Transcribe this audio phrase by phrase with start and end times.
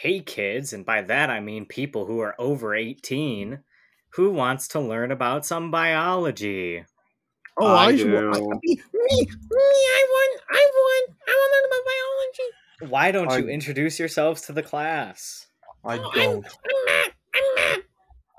[0.00, 3.58] Hey kids, and by that I mean people who are over 18,
[4.14, 6.82] who wants to learn about some biology?
[7.58, 7.98] Oh, I I, do.
[7.98, 12.92] should- I- me, me, me, I want, I want, I want to learn about biology.
[12.92, 15.46] Why don't you introduce yourselves to the class?
[15.84, 16.46] I Oh, I'm, don't.
[16.46, 17.12] I'm Matt.
[17.34, 17.84] I'm Matt.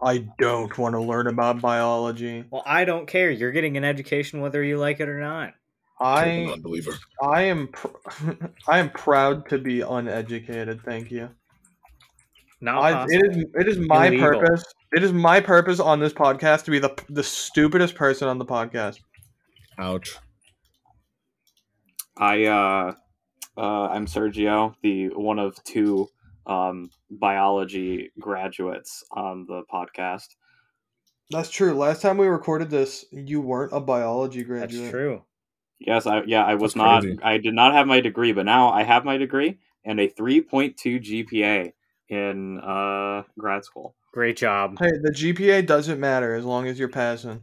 [0.02, 2.44] I don't want to learn about biology.
[2.50, 3.30] Well, I don't care.
[3.30, 5.54] You're getting an education whether you like it or not.
[6.00, 6.98] I unbeliever.
[7.22, 7.88] I am pr-
[8.68, 10.82] I am proud to be uneducated.
[10.84, 11.30] Thank you.
[12.62, 13.20] Not I, possible.
[13.20, 14.40] it is it is my Illegal.
[14.40, 14.64] purpose.
[14.92, 18.46] It is my purpose on this podcast to be the the stupidest person on the
[18.46, 19.00] podcast.
[19.80, 20.16] Ouch.
[22.18, 22.94] I uh,
[23.58, 26.08] uh, I'm Sergio, the one of two
[26.46, 30.28] um, biology graduates on the podcast.
[31.32, 31.74] That's true.
[31.74, 34.92] Last time we recorded this, you weren't a biology That's graduate.
[34.92, 35.24] true.
[35.80, 37.02] Yes, I yeah I was That's not.
[37.02, 37.20] crazy.
[37.24, 40.76] I did not have my degree, but now I have my degree and a 3.2
[40.76, 41.72] GPA
[42.12, 43.96] in uh, grad school.
[44.14, 44.78] Great job.
[44.80, 47.42] Hey, the GPA doesn't matter as long as you're passing.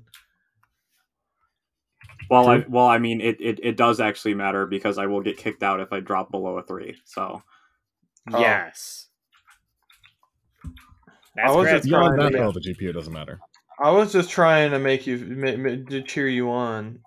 [2.30, 5.38] Well, I well I mean it, it it does actually matter because I will get
[5.38, 6.96] kicked out if I drop below a three.
[7.06, 7.42] So
[8.32, 8.40] Oh.
[8.40, 9.06] Yes.
[11.34, 13.40] That's I was just trying that, to- though, the GPA doesn't matter.
[13.80, 16.98] I was just trying to make you ma- ma- to cheer you on.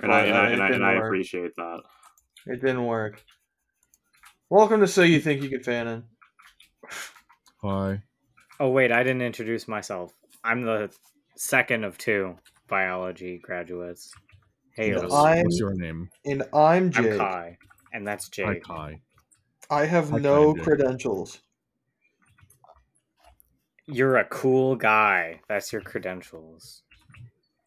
[0.00, 1.80] and I and uh, I, and I, and I appreciate that.
[2.46, 3.22] It didn't work.
[4.50, 6.02] Welcome to So You Think You Can Fanon.
[7.62, 8.02] Hi.
[8.60, 10.12] Oh wait, I didn't introduce myself.
[10.42, 10.90] I'm the
[11.36, 12.36] second of two
[12.68, 14.12] biology graduates.
[14.74, 15.12] Hey, Yes.
[15.12, 16.08] I'm- What's your name?
[16.24, 17.58] And I'm I'm Kai,
[17.92, 18.44] and that's Jay.
[18.44, 18.64] Hi, Jake.
[18.64, 19.00] Kai.
[19.70, 20.62] I have Hi, no Jake.
[20.64, 21.40] credentials.
[23.86, 25.40] You're a cool guy.
[25.48, 26.82] That's your credentials.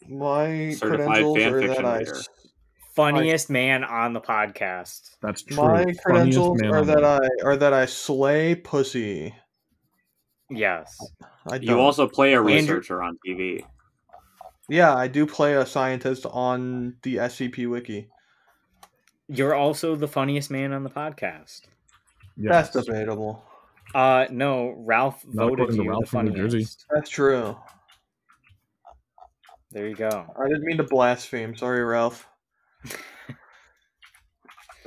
[0.07, 1.97] My Certified credentials fan are that fiction I.
[1.99, 2.21] reader.
[2.95, 5.15] Funniest man on the podcast.
[5.21, 5.57] That's true.
[5.57, 7.03] My credentials man are that.
[7.03, 9.33] I are that I slay pussy.
[10.49, 10.97] Yes.
[11.47, 11.63] I don't.
[11.63, 13.63] You also play a Andrew- researcher on TV.
[14.67, 18.09] yeah, I do play a scientist on the SCP wiki.
[19.29, 21.61] You're also the funniest man on the podcast.
[22.35, 22.71] Yes.
[22.73, 23.43] That's debatable.
[23.95, 26.49] Uh no, Ralph Not voted you Ralph the from Jersey.
[26.49, 26.85] funniest.
[26.93, 27.57] That's true.
[29.71, 30.09] There you go.
[30.37, 31.55] I didn't mean to blaspheme.
[31.55, 32.27] Sorry, Ralph.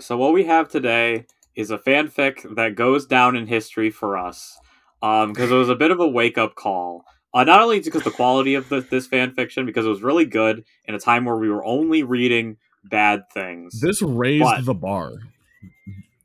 [0.00, 4.58] So what we have today is a fanfic that goes down in history for us,
[5.00, 7.04] because it was a bit of a wake up call.
[7.32, 10.24] Uh, not only because the quality of the, this fan fiction, because it was really
[10.24, 13.80] good in a time where we were only reading bad things.
[13.80, 15.12] This raised But- the bar.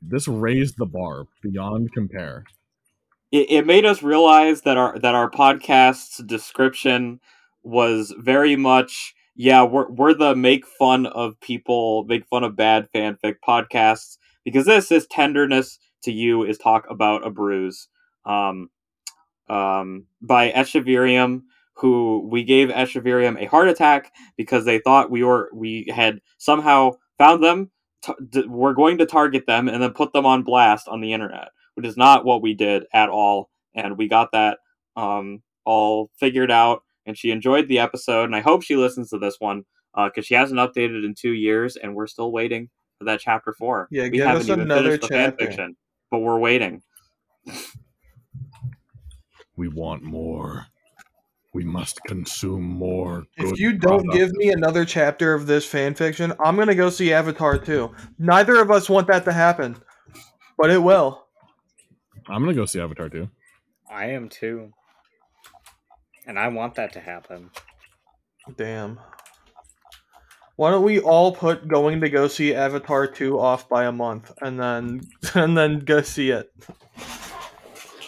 [0.02, 2.44] This raised the bar beyond compare.
[3.30, 7.20] it, it made us realize that our that our podcast's description
[7.62, 12.88] was very much yeah we're we're the make fun of people make fun of bad
[12.94, 17.88] fanfic podcasts because this is tenderness to you is talk about a bruise
[18.24, 18.68] um
[19.48, 21.42] um by Echeverium
[21.74, 26.92] who we gave Echeverium a heart attack because they thought we were we had somehow
[27.18, 27.70] found them
[28.02, 31.12] t- d- we're going to target them and then put them on blast on the
[31.12, 33.50] internet which is not what we did at all.
[33.74, 34.58] And we got that
[34.96, 36.82] um, all figured out.
[37.10, 38.26] And she enjoyed the episode.
[38.26, 41.32] And I hope she listens to this one uh, because she hasn't updated in two
[41.32, 43.88] years, and we're still waiting for that chapter four.
[43.90, 45.44] Yeah, we give haven't us even another finished the fan chapter.
[45.44, 45.76] fiction,
[46.08, 46.82] but we're waiting.
[49.56, 50.66] We want more.
[51.52, 53.24] We must consume more.
[53.36, 54.14] If you don't product.
[54.14, 57.92] give me another chapter of this fan fiction, I'm gonna go see Avatar too.
[58.20, 59.76] Neither of us want that to happen,
[60.56, 61.26] but it will.
[62.28, 63.28] I'm gonna go see Avatar too.
[63.90, 64.70] I am too.
[66.26, 67.50] And I want that to happen.
[68.56, 68.98] Damn.
[70.56, 74.30] Why don't we all put going to go see Avatar 2 off by a month
[74.42, 75.00] and then
[75.34, 76.52] and then go see it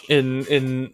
[0.09, 0.93] in in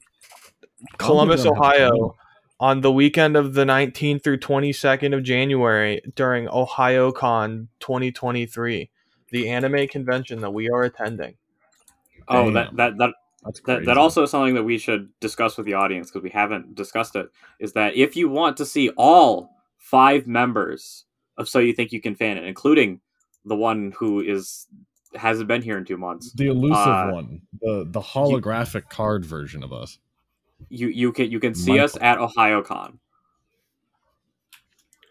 [0.97, 2.15] Columbus, Ohio
[2.59, 8.89] on the weekend of the 19th through 22nd of January during OhioCon 2023,
[9.31, 11.35] the anime convention that we are attending.
[12.27, 12.75] Oh, that Damn.
[12.75, 13.13] that that That's
[13.65, 16.75] that, that also is something that we should discuss with the audience because we haven't
[16.75, 17.29] discussed it.
[17.59, 21.05] Is that if you want to see all five members
[21.37, 22.99] of So You Think You Can Fan It, including
[23.45, 24.67] the one who is
[25.15, 29.63] hasn't been here in two months, the elusive uh, one, the the holographic card version
[29.63, 29.97] of us.
[30.69, 32.25] you you can you can see us Michael.
[32.25, 32.97] at OhioCon.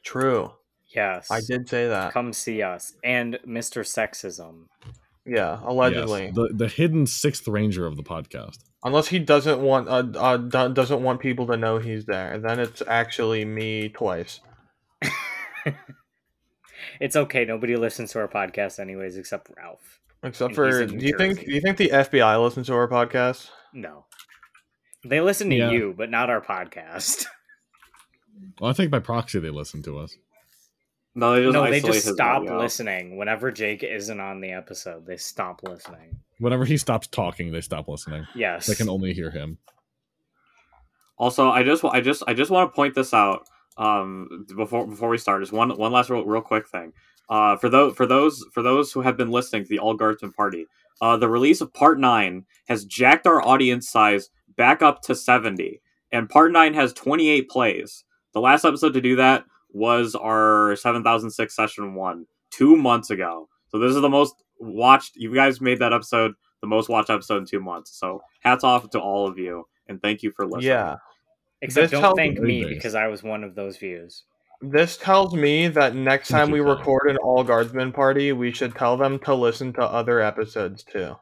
[0.04, 0.52] True.
[0.94, 1.30] Yes.
[1.30, 2.12] I did say that.
[2.12, 2.94] Come see us.
[3.04, 3.82] And Mr.
[3.84, 4.64] Sexism.
[5.28, 6.26] Yeah, allegedly.
[6.26, 8.58] Yes, the the hidden sixth ranger of the podcast.
[8.82, 10.36] Unless he doesn't want uh, uh
[10.68, 14.40] doesn't want people to know he's there, then it's actually me twice.
[17.00, 17.44] It's okay.
[17.44, 20.00] Nobody listens to our podcast anyways except Ralph.
[20.22, 22.88] Except for, he's do you New think do you think the FBI listens to our
[22.88, 23.50] podcast?
[23.72, 24.06] No.
[25.04, 25.70] They listen to Yeah.
[25.70, 27.26] you, but not our podcast.
[28.60, 30.16] Well, I think by proxy they listen to us.
[31.14, 32.58] No, they just no, they just stop audio.
[32.58, 35.06] listening whenever Jake isn't on the episode.
[35.06, 36.20] They stop listening.
[36.38, 38.26] Whenever he stops talking, they stop listening.
[38.34, 38.66] Yes.
[38.66, 39.58] They can only hear him.
[41.16, 43.44] Also, I just, I just, I just want to point this out
[43.76, 45.42] um, before before we start.
[45.42, 46.92] Just one one last real, real quick thing.
[47.28, 50.32] Uh, for those for those for those who have been listening to the All Guardsmen
[50.32, 50.66] Party,
[51.00, 55.80] uh, the release of Part Nine has jacked our audience size back up to seventy,
[56.12, 58.04] and Part Nine has twenty eight plays.
[58.34, 59.44] The last episode to do that
[59.78, 63.48] was our seven thousand six session one two months ago.
[63.70, 65.16] So this is the most watched.
[65.16, 67.96] You guys made that episode the most watched episode in two months.
[67.98, 70.66] So hats off to all of you, and thank you for listening.
[70.66, 70.96] Yeah.
[71.60, 74.24] Except This don't tells thank me- me because I was one of those views.
[74.60, 78.96] This tells me that next time we record an all guardsman party, we should tell
[78.96, 81.14] them to listen to other episodes too.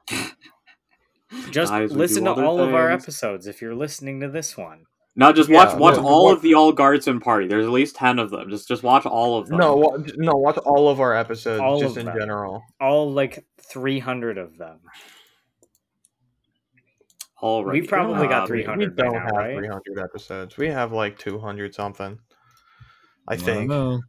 [1.51, 4.87] Just Guys, listen to other all of our episodes if you're listening to this one.
[5.19, 7.47] Now just Yeah, watch watch no, all what- of the all guardsmen party.
[7.49, 8.51] There's at least ten of them.
[8.51, 9.59] Just just watch all of them.
[9.59, 12.17] No, wa- no, watch all of our episodes All just in them.
[12.19, 12.63] general.
[12.81, 14.81] All like 300 of them.
[17.39, 17.73] all right.
[17.83, 19.57] we probably got Uh, we- 300 We don't now, have right?
[19.57, 20.57] 300 episodes.
[20.57, 22.19] We have like 200 something.
[23.29, 24.01] I I think know.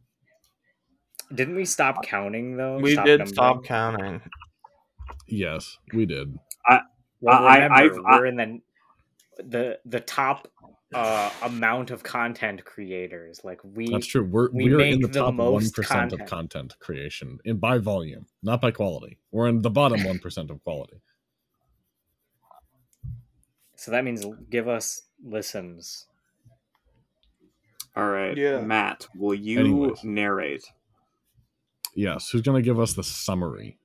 [1.34, 2.78] Didn't we stop counting though?
[2.78, 3.34] we Stop did numbering?
[3.34, 4.20] stop counting.
[5.26, 6.38] Yes, we did.
[7.20, 8.60] Well, I- remember, I've- I- we're in the
[9.42, 10.48] the the top
[10.94, 13.40] uh, amount of content creators.
[13.44, 14.24] Like we, That's true.
[14.24, 16.26] We're we we're in the the top one of content.
[16.28, 19.18] content creation in by volume, not by quality.
[19.30, 21.00] We're in the bottom one percent of quality.
[23.76, 26.06] so that means give us listens.
[27.94, 28.36] All right.
[28.36, 28.60] Yeah.
[28.60, 30.04] Matt, will you Anyways.
[30.04, 30.64] narrate?
[31.94, 33.78] Yes, who's gonna give us the summary?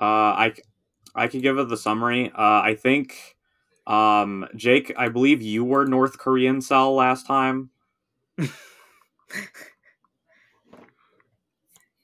[0.00, 0.54] Uh, I
[1.14, 2.30] I can give it the summary.
[2.30, 3.36] Uh, I think,
[3.90, 7.70] um, Jake, I believe you were North Korean cell last time.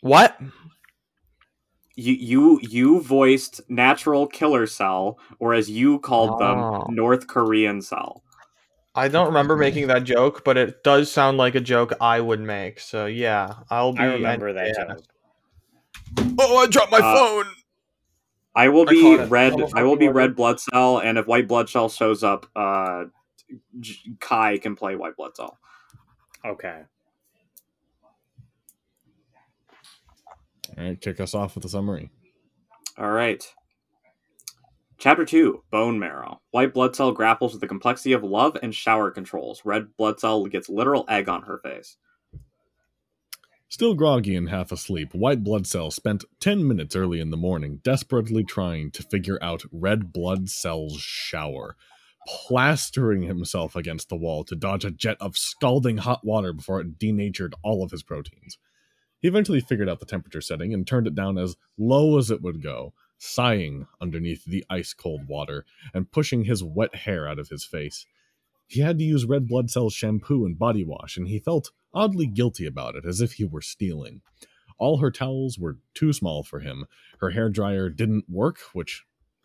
[0.02, 0.38] What?
[1.96, 6.38] You you you voiced natural killer cell, or as you called Oh.
[6.38, 8.22] them, North Korean cell.
[8.94, 12.40] I don't remember making that joke, but it does sound like a joke I would
[12.40, 12.80] make.
[12.80, 14.00] So yeah, I'll be.
[14.00, 14.84] I remember that yeah.
[14.84, 15.04] joke.
[16.38, 17.46] Oh, I dropped my Uh, phone.
[18.56, 19.52] I will I be caught red.
[19.74, 23.04] I will be red blood cell, and if white blood cell shows up, uh,
[23.78, 25.58] J- Kai can play white blood cell.
[26.44, 26.82] Okay.
[30.76, 32.10] All right, kick us off with the summary.
[32.98, 33.46] All right.
[34.98, 36.40] Chapter 2 Bone Marrow.
[36.52, 39.62] White blood cell grapples with the complexity of love and shower controls.
[39.64, 41.98] Red blood cell gets literal egg on her face.
[43.68, 47.80] Still groggy and half asleep, White Blood Cell spent 10 minutes early in the morning
[47.82, 51.76] desperately trying to figure out Red Blood Cell's shower,
[52.28, 56.96] plastering himself against the wall to dodge a jet of scalding hot water before it
[56.96, 58.56] denatured all of his proteins.
[59.18, 62.42] He eventually figured out the temperature setting and turned it down as low as it
[62.42, 67.48] would go, sighing underneath the ice cold water and pushing his wet hair out of
[67.48, 68.06] his face.
[68.68, 72.26] He had to use red blood cell shampoo and body wash, and he felt oddly
[72.26, 74.20] guilty about it, as if he were stealing.
[74.78, 76.84] All her towels were too small for him.
[77.20, 79.04] Her hair dryer didn't work, which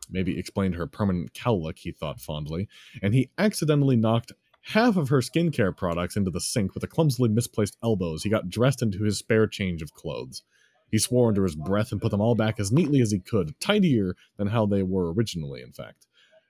[0.10, 2.68] maybe explained her permanent cowlick, he thought fondly,
[3.02, 4.34] and he accidentally knocked
[4.66, 8.30] half of her skincare products into the sink with a clumsily misplaced elbow as he
[8.30, 10.44] got dressed into his spare change of clothes.
[10.92, 13.58] He swore under his breath and put them all back as neatly as he could,
[13.62, 16.06] tidier than how they were originally, in fact.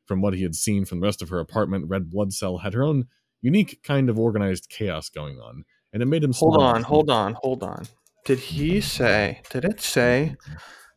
[0.06, 2.74] From what he had seen from the rest of her apartment, Red Blood Cell had
[2.74, 3.08] her own
[3.42, 7.36] unique kind of organized chaos going on, and it made him Hold on, hold on,
[7.42, 7.86] hold on.
[8.26, 9.42] Did he say?
[9.50, 10.36] Did it say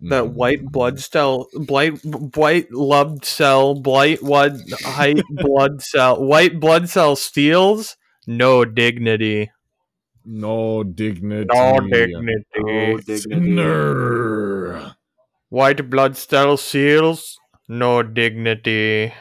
[0.00, 0.34] that Mhm.
[0.34, 4.52] white blood cell, blight, white blood cell, blight, what,
[4.96, 7.96] white blood cell, white blood cell steals?
[8.26, 9.50] No dignity.
[10.26, 11.48] No dignity.
[11.52, 12.12] No dignity.
[12.56, 13.20] No dignity.
[13.20, 14.94] Snur.
[15.50, 17.38] White blood cell seals?
[17.68, 19.12] No dignity.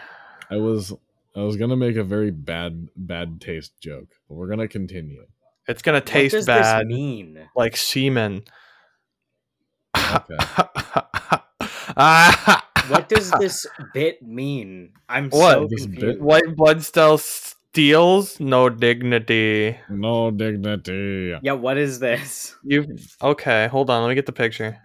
[0.49, 0.93] I was
[1.35, 5.25] I was gonna make a very bad bad taste joke, but we're gonna continue.
[5.67, 7.39] It's gonna what taste does bad, this mean?
[7.55, 8.43] like semen.
[9.95, 10.37] Okay.
[12.89, 14.91] What does this bit mean?
[15.07, 15.53] I'm What?
[15.53, 15.95] so This bit?
[15.99, 16.21] confused.
[16.21, 18.41] White blood cell steals?
[18.41, 19.77] No dignity.
[19.89, 21.33] No dignity.
[21.41, 22.55] Yeah, what is this?
[22.63, 23.67] You okay?
[23.67, 24.77] Hold on, let me get the picture.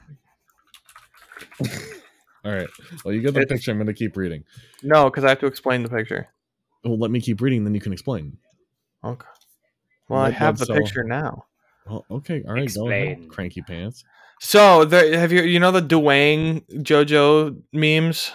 [2.44, 2.68] All right.
[3.04, 3.72] Well, you get the It's- picture.
[3.72, 4.44] I'm gonna keep reading.
[4.82, 6.28] No, because I have to explain the picture.
[6.84, 8.38] Well, let me keep reading, then you can explain.
[9.02, 9.26] Okay.
[10.08, 10.76] Well, I have the cell.
[10.76, 11.44] picture now.
[11.86, 12.42] Well, okay.
[12.46, 12.72] All right.
[12.74, 13.28] Go ahead, Explain.
[13.30, 14.04] cranky pants.
[14.40, 18.30] So there, have you you know the Dwayne JoJo memes?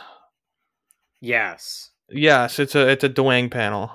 [1.22, 1.92] Yes.
[2.10, 3.92] Yes, it's a it's a Dwayne panel.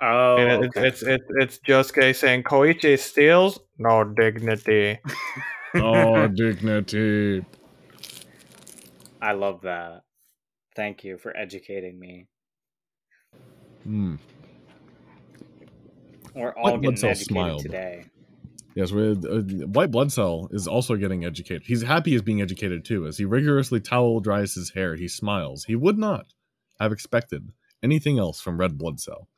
[0.00, 0.88] Oh, And it, okay.
[0.88, 4.98] it's it's it's Josuke saying Koichi steals no dignity.
[5.76, 7.44] Oh, dignity.
[9.20, 10.02] I love that.
[10.76, 12.28] Thank you for educating me.
[13.82, 14.14] Hmm.
[16.34, 17.62] We're all White getting Blood Cell educated smiled.
[17.62, 18.04] today.
[18.74, 21.62] Yes, with uh, White Blood Cell is also getting educated.
[21.64, 23.06] He's happy he's being educated too.
[23.06, 25.64] As he rigorously towel dries his hair, he smiles.
[25.64, 26.26] He would not
[26.80, 29.28] have expected anything else from Red Blood Cell.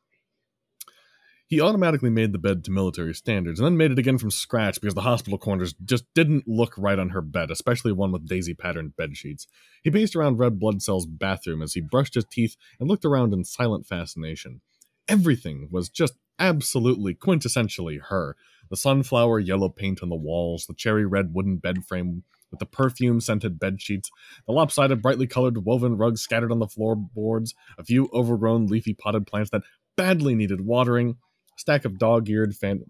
[1.49, 4.81] He automatically made the bed to military standards and then made it again from scratch
[4.81, 8.53] because the hospital corners just didn't look right on her bed, especially one with daisy
[8.53, 9.47] patterned bed sheets.
[9.85, 13.33] He paced around Red Blood Cell's bathroom as he brushed his teeth and looked around
[13.33, 14.61] in silent fascination.
[15.07, 18.37] Everything was just absolutely quintessentially her.
[18.71, 22.66] The sunflower yellow paint on the walls, the cherry red wooden bed frame with the
[22.66, 24.11] perfume scented bed sheets,
[24.47, 29.26] the lopsided, brightly colored woven rugs scattered on the floorboards, a few overgrown leafy potted
[29.26, 29.62] plants that
[29.97, 32.85] badly needed watering, a stack of dog-eared fan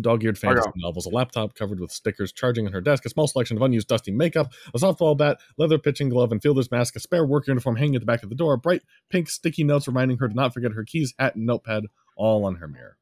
[0.00, 3.58] dog-eared fantasy novels, a laptop covered with stickers charging on her desk, a small selection
[3.58, 7.26] of unused dusty makeup, a softball bat, leather pitching glove, and fielder's mask, a spare
[7.26, 10.28] work uniform hanging at the back of the door, bright pink sticky notes reminding her
[10.28, 11.84] to not forget her keys, hat, and notepad,
[12.16, 12.96] all on her mirror.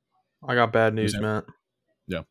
[0.47, 1.45] I got bad news, that- Matt.
[2.07, 2.23] Yeah.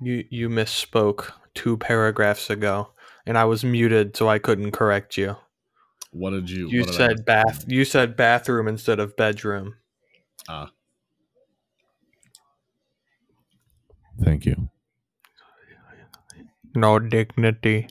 [0.00, 2.90] You you misspoke two paragraphs ago,
[3.26, 5.36] and I was muted, so I couldn't correct you.
[6.10, 6.68] What did you?
[6.68, 7.64] You did said bath.
[7.68, 9.76] You said bathroom instead of bedroom.
[10.48, 10.70] Ah.
[14.22, 14.68] Thank you.
[16.74, 17.88] No dignity.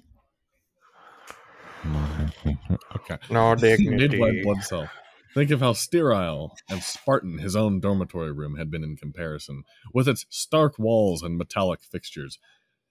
[2.95, 3.17] okay.
[3.29, 4.43] No Mid white dignity.
[4.43, 4.89] blood cell.
[5.33, 10.07] Think of how sterile and Spartan his own dormitory room had been in comparison, with
[10.07, 12.37] its stark walls and metallic fixtures.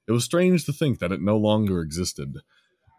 [0.09, 2.39] It was strange to think that it no longer existed.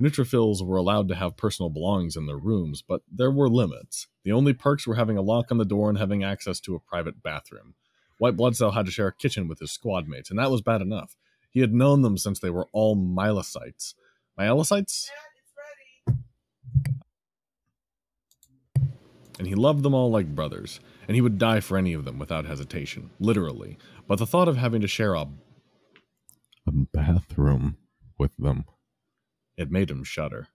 [0.02, 4.08] Neutrophils were allowed to have personal belongings in their rooms, but there were limits.
[4.24, 6.80] The only perks were having a lock on the door and having access to a
[6.80, 7.76] private bathroom.
[8.20, 10.62] White blood cell had to share a kitchen with his squad mates, and that was
[10.62, 11.18] bad enough.
[11.52, 13.94] He had known them since they were all myelocytes.
[14.40, 15.10] Myelocytes?
[19.38, 22.20] And he loved them all like brothers, and he would die for any of them
[22.20, 23.78] without hesitation, literally.
[24.08, 25.28] But the thought of having to share a,
[26.68, 27.78] a bathroom
[28.18, 28.66] with them,
[29.58, 30.48] it made him shudder.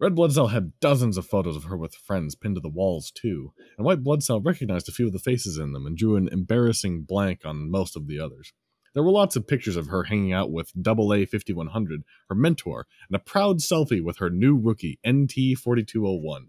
[0.00, 3.12] Red Blood Cell had dozens of photos of her with friends pinned to the walls,
[3.12, 6.16] too, and White Blood Cell recognized a few of the faces in them and drew
[6.16, 8.52] an embarrassing blank on most of the others.
[8.94, 13.16] There were lots of pictures of her hanging out with AA 5100, her mentor, and
[13.16, 16.48] a proud selfie with her new rookie, NT 4201.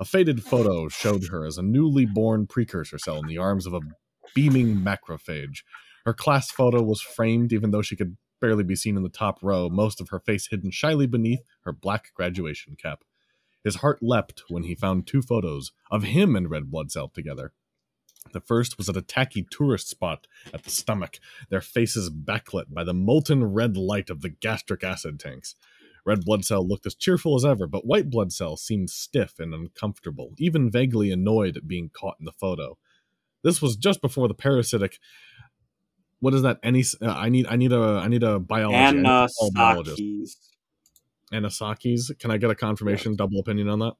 [0.00, 3.74] A faded photo showed her as a newly born precursor cell in the arms of
[3.74, 3.80] a
[4.34, 5.62] beaming macrophage.
[6.04, 9.38] Her class photo was framed, even though she could barely be seen in the top
[9.42, 13.04] row, most of her face hidden shyly beneath her black graduation cap.
[13.62, 17.52] His heart leapt when he found two photos of him and Red Blood Cell together.
[18.32, 21.18] The first was at a tacky tourist spot at the stomach,
[21.50, 25.54] their faces backlit by the molten red light of the gastric acid tanks.
[26.04, 29.54] Red blood cell looked as cheerful as ever, but white blood cell seemed stiff and
[29.54, 32.76] uncomfortable, even vaguely annoyed at being caught in the photo.
[33.42, 34.98] This was just before the parasitic.
[36.20, 36.58] What is that?
[36.62, 36.84] Any?
[37.00, 37.46] Uh, I need.
[37.46, 38.00] I need a.
[38.02, 38.98] I need a biology.
[38.98, 40.36] Anasakis.
[41.32, 42.12] Anasaki's.
[42.18, 43.16] Can I get a confirmation?
[43.16, 43.94] Double opinion on that.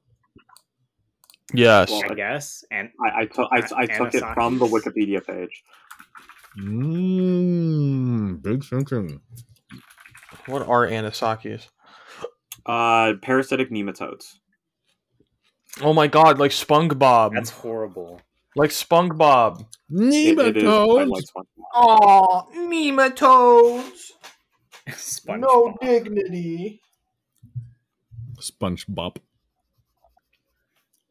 [1.53, 1.91] Yes.
[1.91, 2.63] Well, I guess.
[2.71, 5.63] And I, I, took I, I took it from the Wikipedia page.
[6.59, 8.41] Mmm.
[8.41, 9.21] Big thinking.
[10.47, 11.67] What are Anisakis?
[12.65, 14.35] Uh, parasitic nematodes.
[15.81, 17.33] Oh my god, like SpongeBob.
[17.33, 18.21] that's horrible.
[18.55, 19.65] like SpongeBob.
[19.91, 21.65] It, it is quite like SpongeBob.
[21.73, 24.11] Oh, nematodes.
[24.87, 25.79] SpongeBob.
[25.81, 26.81] dignity.
[28.39, 29.17] SpongeBob.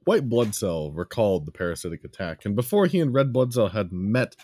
[0.04, 3.92] White blood cell recalled the parasitic attack, and before he and red blood cell had
[3.92, 4.34] met,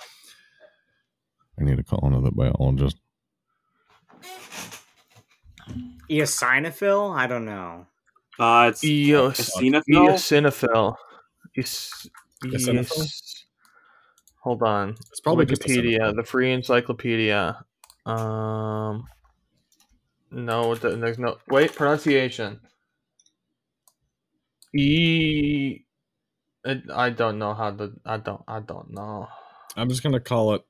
[1.59, 2.97] I need to call another biologist.
[6.11, 7.15] Eosinophil?
[7.15, 7.87] I don't know.
[8.39, 9.85] Uh, it's eosinophil.
[9.89, 10.97] Eosinophil.
[11.57, 12.09] Eos-
[12.45, 13.05] Eosinophil?
[13.05, 13.45] Eos-
[14.43, 14.97] Hold on.
[15.11, 17.63] It's probably Wikipedia, the free encyclopedia.
[18.07, 19.05] Um,
[20.31, 21.37] no, there's no.
[21.49, 22.61] Wait, pronunciation.
[24.75, 25.81] E.
[26.65, 27.93] I don't know how to.
[28.07, 28.43] I don't.
[28.49, 29.29] I don't know.
[29.77, 30.63] I'm just gonna call it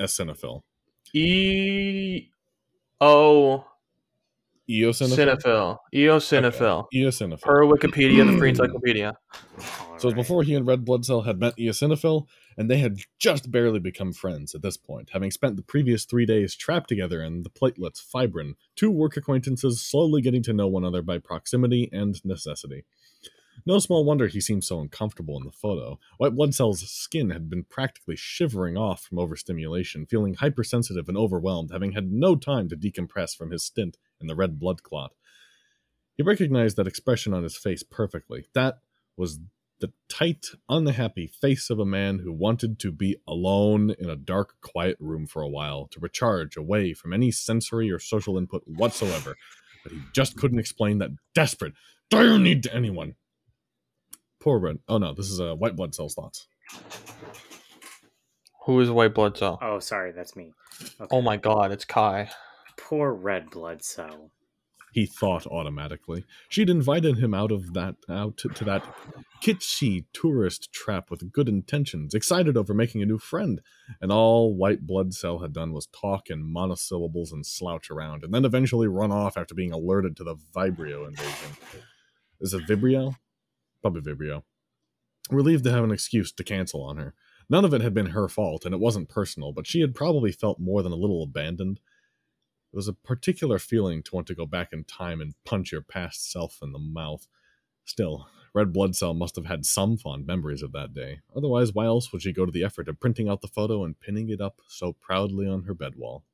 [0.00, 0.62] eosinophil.
[1.12, 2.30] E.
[3.00, 3.66] O.
[4.68, 5.38] Eosinophil.
[5.42, 5.78] Cinephil.
[5.94, 6.86] Eosinophil.
[6.94, 7.40] Eosinophil.
[7.40, 9.12] Per Wikipedia, the free encyclopedia.
[9.98, 12.98] So it was before he and Red Blood Cell had met Eosinophil, and they had
[13.18, 17.22] just barely become friends at this point, having spent the previous three days trapped together
[17.22, 21.88] in the platelets fibrin, two work acquaintances slowly getting to know one another by proximity
[21.92, 22.84] and necessity.
[23.66, 25.98] No small wonder he seemed so uncomfortable in the photo.
[26.18, 31.70] White blood cell's skin had been practically shivering off from overstimulation, feeling hypersensitive and overwhelmed,
[31.72, 35.12] having had no time to decompress from his stint in the red blood clot.
[36.16, 38.46] He recognized that expression on his face perfectly.
[38.54, 38.78] That
[39.16, 39.40] was
[39.80, 44.54] the tight, unhappy face of a man who wanted to be alone in a dark,
[44.60, 49.36] quiet room for a while, to recharge away from any sensory or social input whatsoever.
[49.82, 51.74] But he just couldn't explain that desperate,
[52.10, 53.16] dire need to anyone.
[54.44, 54.78] Poor Red.
[54.88, 56.46] Oh no, this is a white blood cell thoughts.
[58.66, 59.58] Who is White Blood Cell?
[59.62, 60.52] Oh, sorry, that's me.
[61.00, 61.16] Oh okay.
[61.16, 62.28] Oh my god, it's Kai.
[62.76, 64.30] Poor red blood cell.
[64.92, 66.24] He thought automatically.
[66.50, 68.84] She'd invited him out of that out to, to that
[69.42, 73.62] kitschy tourist trap with good intentions, excited over making a new friend,
[74.02, 78.34] and all white blood cell had done was talk in monosyllables and slouch around, and
[78.34, 81.56] then eventually run off after being alerted to the Vibrio invasion.
[82.40, 83.16] Is it Vibrio?
[83.84, 84.44] Probably Vibrio.
[85.28, 87.12] Relieved to have an excuse to cancel on her.
[87.50, 90.32] None of it had been her fault, and it wasn't personal, but she had probably
[90.32, 91.80] felt more than a little abandoned.
[92.72, 95.82] It was a particular feeling to want to go back in time and punch your
[95.82, 97.28] past self in the mouth.
[97.84, 101.20] Still, Red Blood Cell must have had some fond memories of that day.
[101.36, 104.00] Otherwise, why else would she go to the effort of printing out the photo and
[104.00, 106.24] pinning it up so proudly on her bed wall?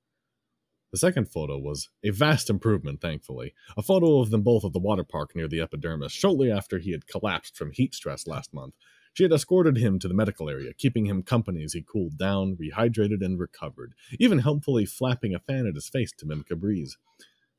[0.93, 3.55] The second photo was a vast improvement, thankfully.
[3.77, 6.91] A photo of them both at the water park near the epidermis, shortly after he
[6.91, 8.75] had collapsed from heat stress last month.
[9.13, 12.57] She had escorted him to the medical area, keeping him company as he cooled down,
[12.57, 16.97] rehydrated, and recovered, even helpfully flapping a fan at his face to mimic a breeze.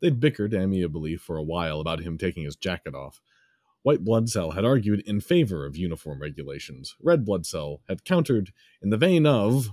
[0.01, 3.21] They'd bickered amiably for a while about him taking his jacket off.
[3.83, 6.95] White blood cell had argued in favor of uniform regulations.
[7.01, 9.71] Red blood cell had countered in the vein of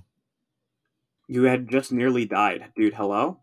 [1.26, 2.94] You had just nearly died, dude.
[2.94, 3.40] Hello?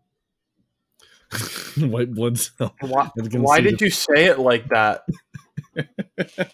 [1.78, 2.74] white blood cell.
[2.80, 5.04] Why, why did you say it like that?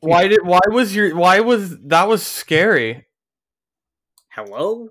[0.00, 3.06] Why did why was your why was that was scary?
[4.30, 4.90] Hello?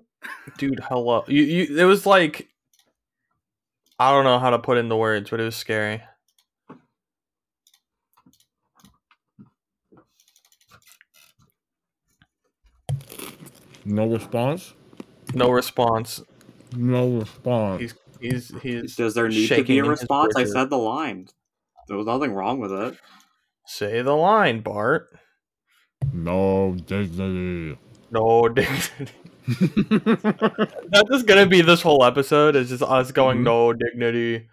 [0.56, 1.24] Dude, hello.
[1.26, 2.48] You you it was like
[3.98, 6.02] I don't know how to put in the words, but it was scary.
[13.84, 14.74] No response?
[15.34, 16.22] No response.
[16.74, 17.80] No response.
[17.80, 20.34] He's he's he's Does there need to be a response?
[20.36, 21.28] I said the line.
[21.88, 22.96] There was nothing wrong with it.
[23.66, 25.08] say the line, Bart.
[26.12, 27.78] No dignity.
[28.10, 29.12] No dignity.
[29.48, 32.54] That's just gonna be this whole episode.
[32.56, 33.44] Is just us going Mhm.
[33.44, 34.48] no dignity.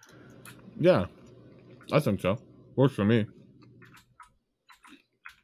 [0.79, 1.05] yeah,
[1.91, 2.37] I think so.
[2.75, 3.25] Works for me.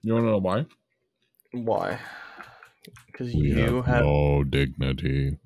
[0.04, 0.66] You want to know why?
[1.52, 2.00] Why?
[3.08, 4.04] Because you have.
[4.04, 5.38] no dignity.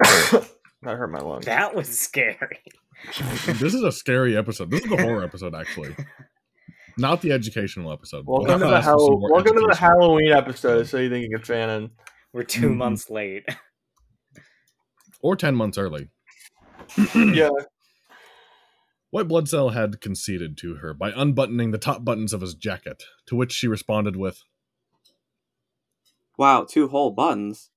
[0.00, 0.46] That
[0.82, 1.46] hurt my lungs.
[1.46, 2.58] That was scary.
[3.46, 4.70] This is a scary episode.
[4.70, 5.94] This is the horror episode, actually.
[6.98, 8.24] Not the educational episode.
[8.26, 10.86] Welcome to the ask for some Hall- more Welcome to the Halloween episode.
[10.86, 11.90] So you think you can fan in?
[12.32, 12.76] We're 2 Mhm.
[12.76, 13.44] months late.
[15.20, 16.08] Or 10 months early.
[17.14, 17.50] yeah.
[19.10, 23.02] White Blood Cell had conceded to her by unbuttoning the top buttons of his jacket,
[23.26, 24.42] to which she responded with,
[26.38, 27.70] Wow, two whole buttons.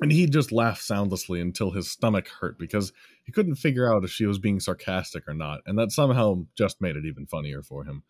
[0.00, 2.92] And he just laughed soundlessly until his stomach hurt because
[3.24, 6.80] he couldn't figure out if she was being sarcastic or not, and that somehow just
[6.80, 8.02] made it even funnier for him.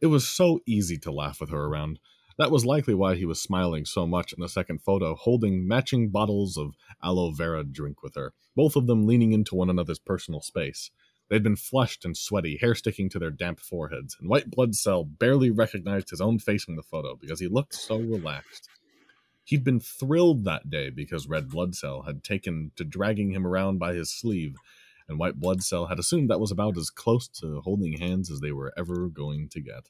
[0.00, 1.98] It was so easy to laugh with her around.
[2.38, 6.08] That was likely why he was smiling so much in the second photo, holding matching
[6.08, 10.40] bottles of aloe vera drink with her, both of them leaning into one another's personal
[10.40, 10.90] space.
[11.28, 15.04] They'd been flushed and sweaty, hair sticking to their damp foreheads, and White Blood Cell
[15.04, 18.68] barely recognized his own face in the photo because he looked so relaxed.
[19.50, 23.80] He'd been thrilled that day because Red Blood Cell had taken to dragging him around
[23.80, 24.54] by his sleeve,
[25.08, 28.38] and White Blood Cell had assumed that was about as close to holding hands as
[28.38, 29.88] they were ever going to get.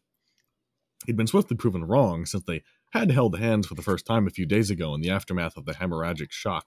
[1.05, 4.31] He'd been swiftly proven wrong since they had held hands for the first time a
[4.31, 6.67] few days ago in the aftermath of the hemorrhagic shock,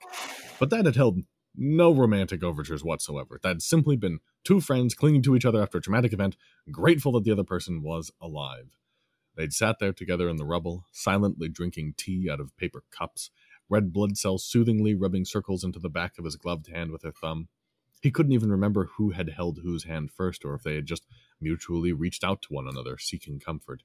[0.60, 1.18] but that had held
[1.56, 3.40] no romantic overtures whatsoever.
[3.42, 6.36] That had simply been two friends clinging to each other after a traumatic event,
[6.70, 8.76] grateful that the other person was alive.
[9.36, 13.30] They'd sat there together in the rubble, silently drinking tea out of paper cups,
[13.68, 17.12] red blood cells soothingly rubbing circles into the back of his gloved hand with her
[17.12, 17.48] thumb.
[18.00, 21.06] He couldn't even remember who had held whose hand first, or if they had just
[21.40, 23.82] mutually reached out to one another, seeking comfort.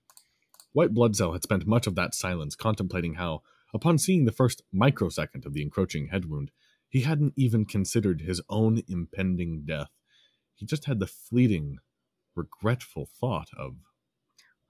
[0.74, 3.42] White Blood Cell had spent much of that silence contemplating how,
[3.74, 6.52] upon seeing the first microsecond of the encroaching head wound,
[6.90, 9.92] He hadn't even considered his own impending death.
[10.56, 11.78] He just had the fleeting,
[12.36, 13.78] regretful thought of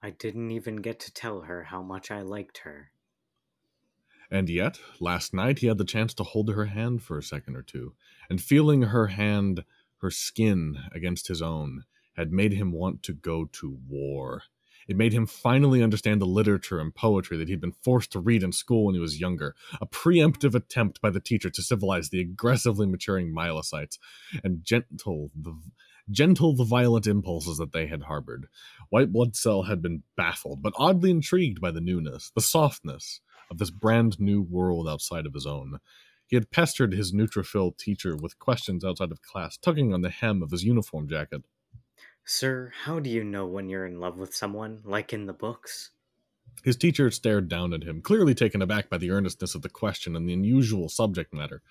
[0.02, 2.92] I didn't even get to tell her how much I liked her.
[4.30, 7.56] And yet, last night he had the chance to hold her hand for a second
[7.56, 7.94] or two,
[8.28, 9.64] and feeling her hand,
[9.98, 11.84] her skin against his own,
[12.16, 14.44] had made him want to go to war.
[14.88, 18.42] It made him finally understand the literature and poetry that he'd been forced to read
[18.42, 22.20] in school when he was younger, a preemptive attempt by the teacher to civilize the
[22.20, 23.98] aggressively maturing myelocytes,
[24.42, 25.60] and gentle the
[26.10, 28.46] gentle the violent impulses that they had harbored.
[28.88, 33.20] White blood cell had been baffled, but oddly intrigued by the newness, the softness
[33.50, 35.78] of this brand new world outside of his own.
[36.26, 40.42] He had pestered his neutrophil teacher with questions outside of class, tugging on the hem
[40.42, 41.42] of his uniform jacket.
[42.24, 45.90] Sir, how do you know when you're in love with someone, like in the books?
[46.62, 50.14] His teacher stared down at him, clearly taken aback by the earnestness of the question
[50.14, 51.62] and the unusual subject matter.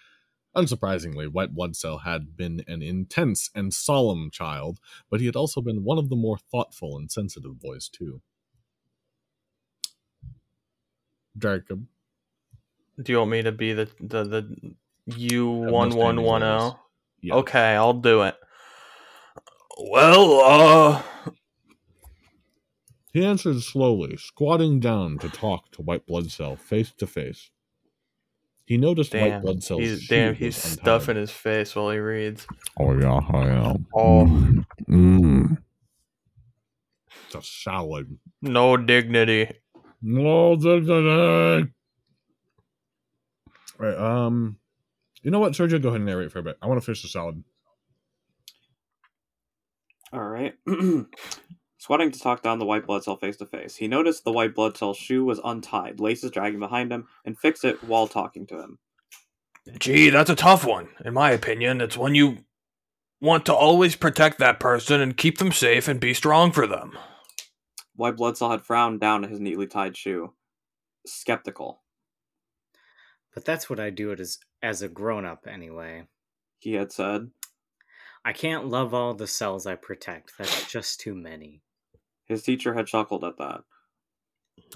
[0.56, 5.62] Unsurprisingly, White Blood Cell had been an intense and solemn child, but he had also
[5.62, 8.22] been one of the more thoughtful and sensitive boys, too.
[11.38, 11.86] Jacob.
[13.02, 14.76] Do you want me to be the the the
[15.08, 16.80] U one one one zero?
[17.22, 17.36] Yeah.
[17.36, 18.36] Okay, I'll do it.
[19.78, 21.02] Well, uh,
[23.14, 27.50] He answered slowly, squatting down to talk to White Blood Cell face to face.
[28.69, 32.45] He noticed White Blood Cell's he's shoe damn, he's stuffing his face while he reads.
[32.79, 33.88] Oh yeah, I am.
[33.95, 34.25] Oh.
[34.25, 34.65] Mm.
[34.88, 35.58] Mm.
[37.25, 38.15] It's a salad.
[38.43, 39.51] No dignity.
[40.03, 41.71] No dignity.
[43.79, 43.97] Right.
[43.97, 44.60] Um.
[45.23, 45.82] You know what, Sergio?
[45.82, 46.58] Go ahead and narrate for a bit.
[46.62, 47.43] I want to finish the salad.
[50.13, 50.53] All right.
[51.80, 54.54] Sweating to talk down the white blood cell face to face, he noticed the white
[54.54, 58.60] blood cell shoe was untied, laces dragging behind him, and fixed it while talking to
[58.60, 58.80] him.
[59.80, 60.89] Gee, that's a tough one.
[61.06, 62.39] In my opinion, it's when you
[63.22, 66.98] want to always protect that person and keep them safe and be strong for them.
[67.96, 70.34] White blood cell had frowned down at his neatly tied shoe,
[71.08, 71.82] skeptical.
[73.34, 76.08] But that's what I do it as as a grown up anyway.
[76.60, 77.30] He had said.
[78.26, 80.34] I can't love all the cells I protect.
[80.38, 81.62] That's just too many.
[82.30, 83.62] His teacher had chuckled at that.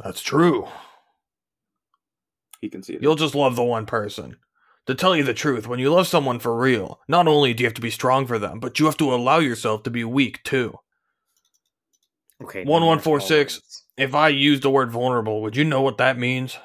[0.03, 0.67] That's true.
[2.59, 3.03] He conceded.
[3.03, 4.37] You'll just love the one person.
[4.87, 7.67] To tell you the truth, when you love someone for real, not only do you
[7.67, 10.43] have to be strong for them, but you have to allow yourself to be weak
[10.43, 10.77] too.
[12.41, 12.65] Okay.
[12.65, 13.55] One, no one, more four, tall six.
[13.55, 13.83] words.
[13.95, 16.57] If I used the word vulnerable, would you know what that means?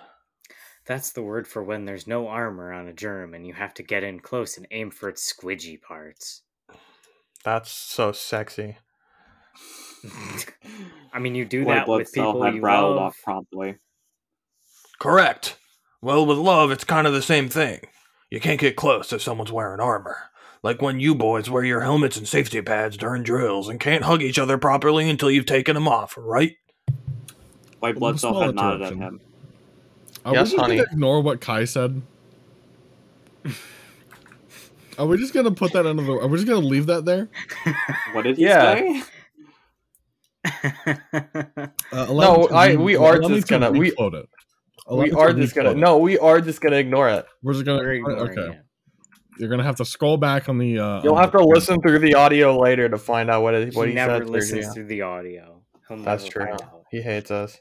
[0.86, 3.82] That's the word for when there's no armor on a germ and you have to
[3.82, 6.42] get in close and aim for its squidgy parts.
[7.44, 8.78] That's so sexy.
[11.12, 13.06] I mean, you do White that blood with cell people had you rattled love.
[13.06, 13.76] off promptly.
[14.98, 15.56] Correct.
[16.00, 17.80] Well, with love, it's kind of the same thing.
[18.30, 20.16] You can't get close if someone's wearing armor.
[20.62, 24.22] Like when you boys wear your helmets and safety pads during drills and can't hug
[24.22, 26.56] each other properly until you've taken them off, right?
[27.78, 29.20] White Well, blood cell small had nodded at him.
[30.24, 30.76] Are Yes, we just honey.
[30.76, 32.02] gonna ignore what Kai said?
[34.98, 36.12] Are we just gonna put that under the?
[36.12, 37.28] Are we just gonna leave that there?
[38.12, 38.74] What did he Yeah.
[38.74, 39.02] say?
[41.92, 44.26] Uh, No, me to I- re- we are just gonna- we- re-quote it.
[44.90, 47.26] We are just gonna no, we are just gonna ignore it.
[47.42, 48.52] We're just gonna We're okay.
[48.56, 48.60] it.
[49.38, 50.78] You're gonna have to scroll back on the.
[50.78, 53.54] Uh, You'll on have the- to listen through the audio later to find out what
[53.54, 54.30] it, what he he, never said.
[54.30, 54.74] listens Sergio.
[54.74, 55.62] through the audio.
[55.88, 56.44] He'll That's true.
[56.44, 56.62] out.
[56.90, 57.58] He hates us.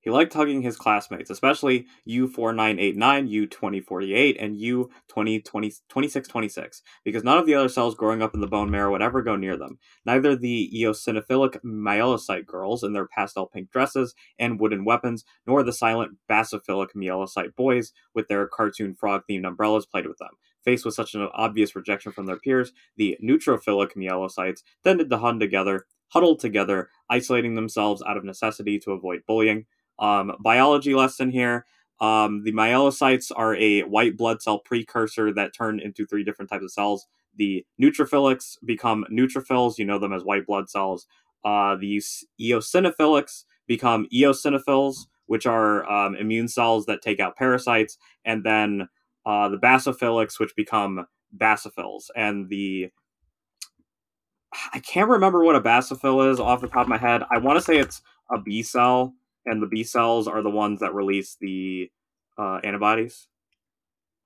[0.00, 7.68] He liked hugging his classmates, especially U4989, U2048, and U202626, because none of the other
[7.68, 9.78] cells growing up in the bone marrow would ever go near them.
[10.06, 15.72] Neither the eosinophilic myelocyte girls in their pastel pink dresses and wooden weapons, nor the
[15.72, 20.30] silent basophilic myelocyte boys with their cartoon frog themed umbrellas played with them.
[20.64, 25.40] Faced with such an obvious rejection from their peers, the neutrophilic myelocytes tended to huddle
[25.40, 29.66] together, huddle together, isolating themselves out of necessity to avoid bullying.
[29.98, 31.66] Um, biology lesson here.
[32.00, 36.64] Um, the myelocytes are a white blood cell precursor that turn into three different types
[36.64, 37.06] of cells.
[37.36, 39.78] The neutrophilics become neutrophils.
[39.78, 41.06] You know them as white blood cells.
[41.44, 42.02] Uh, the
[42.40, 47.98] eosinophilics become eosinophils, which are um, immune cells that take out parasites.
[48.24, 48.88] And then
[49.26, 51.06] uh, the basophilics, which become
[51.36, 52.10] basophils.
[52.16, 52.90] And the
[54.72, 57.22] I can't remember what a basophil is off the top of my head.
[57.30, 59.14] I want to say it's a B cell,
[59.48, 61.90] and the B cells are the ones that release the
[62.38, 63.28] uh, antibodies.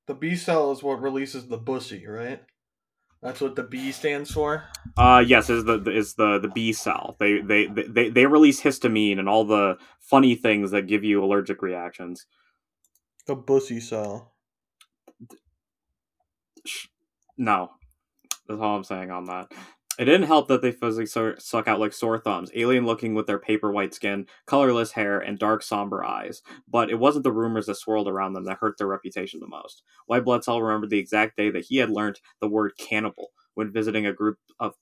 [0.07, 2.43] The B cell is what releases the bussy, right?
[3.23, 4.65] That's what the B stands for.
[4.97, 7.17] Uh, yes, is the is the the B cell.
[7.21, 11.63] They they they they release histamine and all the funny things that give you allergic
[11.63, 12.27] reactions.
[13.27, 14.33] The bussy cell.
[17.39, 17.71] No,
[18.49, 19.53] that's all I'm saying on that.
[19.99, 23.39] It didn't help that they physically suck out like sore thumbs, alien looking with their
[23.39, 26.43] paper white skin, colorless hair, and dark somber eyes.
[26.67, 29.83] But it wasn't the rumors that swirled around them that hurt their reputation the most.
[30.07, 33.71] White Blood Cell remembered the exact day that he had learned the word cannibal when
[33.71, 34.75] visiting a group of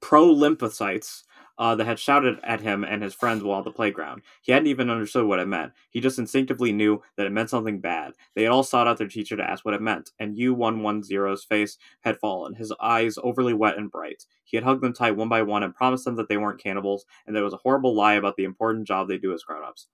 [0.00, 1.24] pro-lymphocytes
[1.58, 4.22] uh, that had shouted at him and his friends while at the playground.
[4.42, 5.72] He hadn't even understood what it meant.
[5.90, 8.12] He just instinctively knew that it meant something bad.
[8.34, 11.78] They had all sought out their teacher to ask what it meant, and U110's face
[12.02, 14.24] had fallen, his eyes overly wet and bright.
[14.44, 17.04] He had hugged them tight one by one and promised them that they weren't cannibals,
[17.26, 19.88] and there was a horrible lie about the important job they do as grown-ups.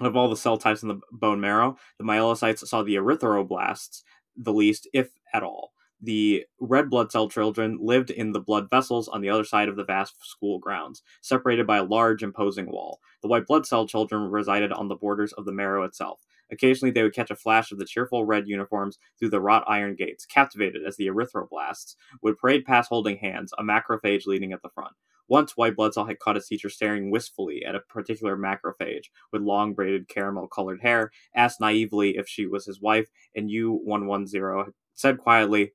[0.00, 4.02] Of all the cell types in the bone marrow, the myelocytes saw the erythroblasts
[4.36, 5.73] the least, if at all
[6.04, 9.76] the red blood cell children lived in the blood vessels on the other side of
[9.76, 13.00] the vast school grounds, separated by a large, imposing wall.
[13.22, 16.20] The white blood cell children resided on the borders of the marrow itself.
[16.50, 19.94] Occasionally, they would catch a flash of the cheerful red uniforms through the wrought iron
[19.96, 24.68] gates, captivated as the erythroblasts would parade past holding hands, a macrophage leading at the
[24.68, 24.94] front.
[25.26, 29.40] Once, White Blood Cell had caught his teacher staring wistfully at a particular macrophage with
[29.40, 35.18] long braided caramel colored hair, asked naively if she was his wife, and U110 said
[35.18, 35.72] quietly,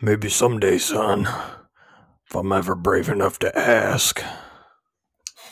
[0.00, 1.28] Maybe someday, son.
[2.26, 4.22] If I'm ever brave enough to ask.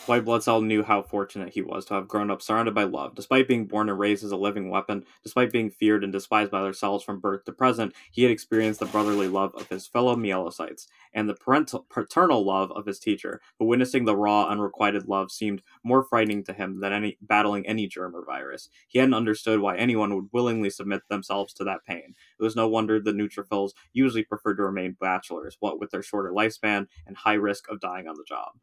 [0.09, 3.13] White Blood Cell knew how fortunate he was to have grown up surrounded by love.
[3.13, 6.61] Despite being born and raised as a living weapon, despite being feared and despised by
[6.61, 10.15] other cells from birth to present, he had experienced the brotherly love of his fellow
[10.15, 13.39] myelocytes and the parental, paternal love of his teacher.
[13.59, 17.85] But witnessing the raw, unrequited love seemed more frightening to him than any battling any
[17.85, 18.69] germ or virus.
[18.87, 22.15] He hadn't understood why anyone would willingly submit themselves to that pain.
[22.39, 26.31] It was no wonder the neutrophils usually preferred to remain bachelors, what with their shorter
[26.31, 28.53] lifespan and high risk of dying on the job.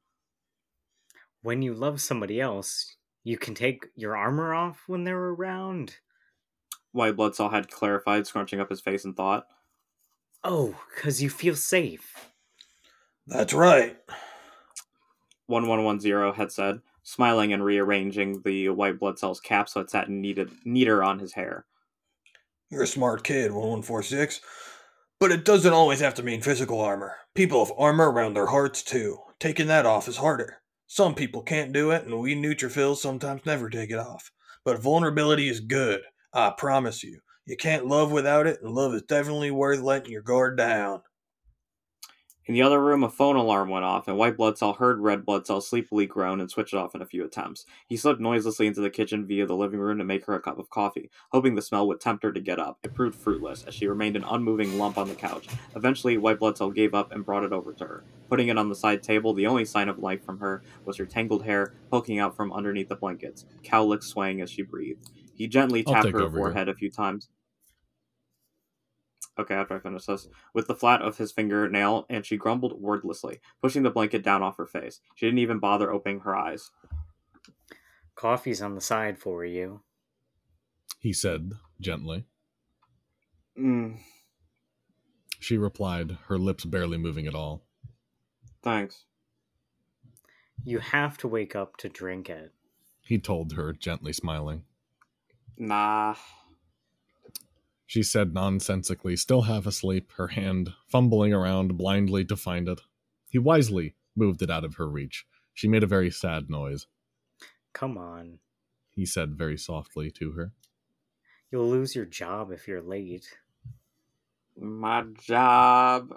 [1.43, 5.97] When you love somebody else, you can take your armor off when they're around.
[6.93, 9.47] White Blood Cell had clarified, scrunching up his face in thought.
[10.43, 12.31] Oh, because you feel safe.
[13.27, 13.97] That's right.
[15.47, 20.51] 1110 had said, smiling and rearranging the white blood cell's cap so it sat neated,
[20.65, 21.67] neater on his hair.
[22.71, 24.41] You're a smart kid, 1146.
[25.19, 27.17] But it doesn't always have to mean physical armor.
[27.35, 29.19] People have armor around their hearts, too.
[29.39, 30.59] Taking that off is harder.
[30.89, 34.33] Some people can't do it, and we neutrophils sometimes never take it off.
[34.65, 37.21] But vulnerability is good, I promise you.
[37.45, 41.03] You can't love without it, and love is definitely worth letting your guard down.
[42.47, 45.27] In the other room, a phone alarm went off, and white blood cell heard red
[45.27, 47.67] blood cell sleepily groan and switched it off in a few attempts.
[47.89, 50.57] He slipped noiselessly into the kitchen via the living room to make her a cup
[50.57, 52.79] of coffee, hoping the smell would tempt her to get up.
[52.85, 55.49] It proved fruitless, as she remained an unmoving lump on the couch.
[55.75, 58.05] Eventually, white blood cell gave up and brought it over to her.
[58.29, 61.07] Putting it on the side table, the only sign of life from her was her
[61.07, 65.11] tangled hair poking out from underneath the blankets, cowlicks swaying as she breathed.
[65.35, 66.47] He gently tapped her over here.
[66.47, 67.29] forehead a few times.
[69.39, 73.41] Okay, after I finish this, with the flat of his fingernail, and she grumbled wordlessly,
[73.61, 75.01] pushing the blanket down off her face.
[75.15, 76.71] She didn't even bother opening her eyes.
[78.15, 79.83] Coffee's on the side for you.
[81.01, 82.25] He said gently.
[83.59, 83.99] Mm,
[85.39, 87.63] She replied, her lips barely moving at all.
[88.63, 89.05] thanks.
[90.65, 92.53] You have to wake up to drink it.
[93.03, 94.65] He told her, gently smiling.
[95.57, 96.17] Nah.
[97.87, 102.81] She said nonsensically, still half asleep, her hand fumbling around blindly to find it.
[103.31, 105.25] He wisely moved it out of her reach.
[105.55, 106.87] She made a very sad noise.
[107.73, 108.41] Come on.
[108.91, 110.53] He said very softly to her.
[111.53, 113.29] You'll lose your job if you're late.
[114.59, 116.13] My job.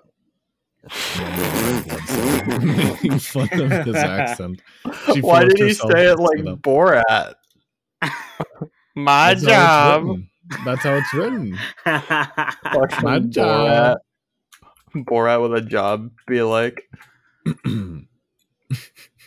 [2.62, 4.62] Making fun of his accent.
[5.14, 6.40] She Why did he say it like.
[6.62, 7.36] Borat?
[8.96, 10.20] My That's how job.
[10.66, 11.58] That's how it's written.
[11.86, 13.30] My Borat.
[13.30, 13.98] job.
[14.96, 16.90] Borat with a job be like,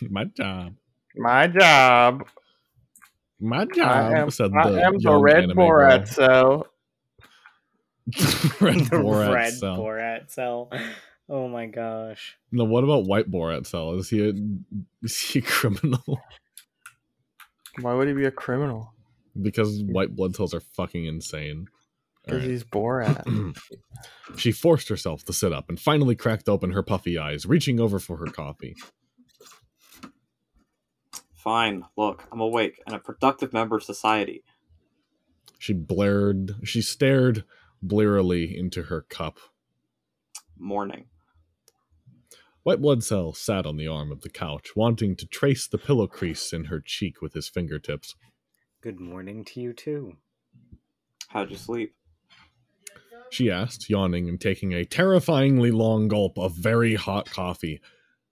[0.09, 0.75] My job.
[1.15, 2.27] my job.
[3.39, 3.87] My job.
[3.87, 6.67] I am, said I the am the red Borat cell.
[8.61, 9.77] red the Borat red cell.
[9.77, 10.69] Borat cell.
[11.29, 12.37] Oh my gosh.
[12.51, 13.93] No, what about white Borat cell?
[13.93, 14.33] Is he a,
[15.01, 16.21] is he a criminal?
[17.81, 18.93] Why would he be a criminal?
[19.41, 21.67] Because white blood cells are fucking insane.
[22.23, 22.49] Because Alright.
[22.49, 23.57] he's Borat.
[24.37, 27.99] she forced herself to sit up and finally cracked open her puffy eyes, reaching over
[27.99, 28.75] for her coffee.
[31.33, 31.83] Fine.
[31.97, 34.43] Look, I'm awake and a productive member of society.
[35.59, 37.43] She blared, she stared
[37.81, 39.39] blearily into her cup.
[40.57, 41.05] Morning.
[42.63, 46.07] White blood cell sat on the arm of the couch, wanting to trace the pillow
[46.07, 48.15] crease in her cheek with his fingertips.
[48.83, 50.17] Good morning to you too.
[51.29, 51.95] How'd you sleep?
[53.29, 57.79] She asked, yawning and taking a terrifyingly long gulp of very hot coffee.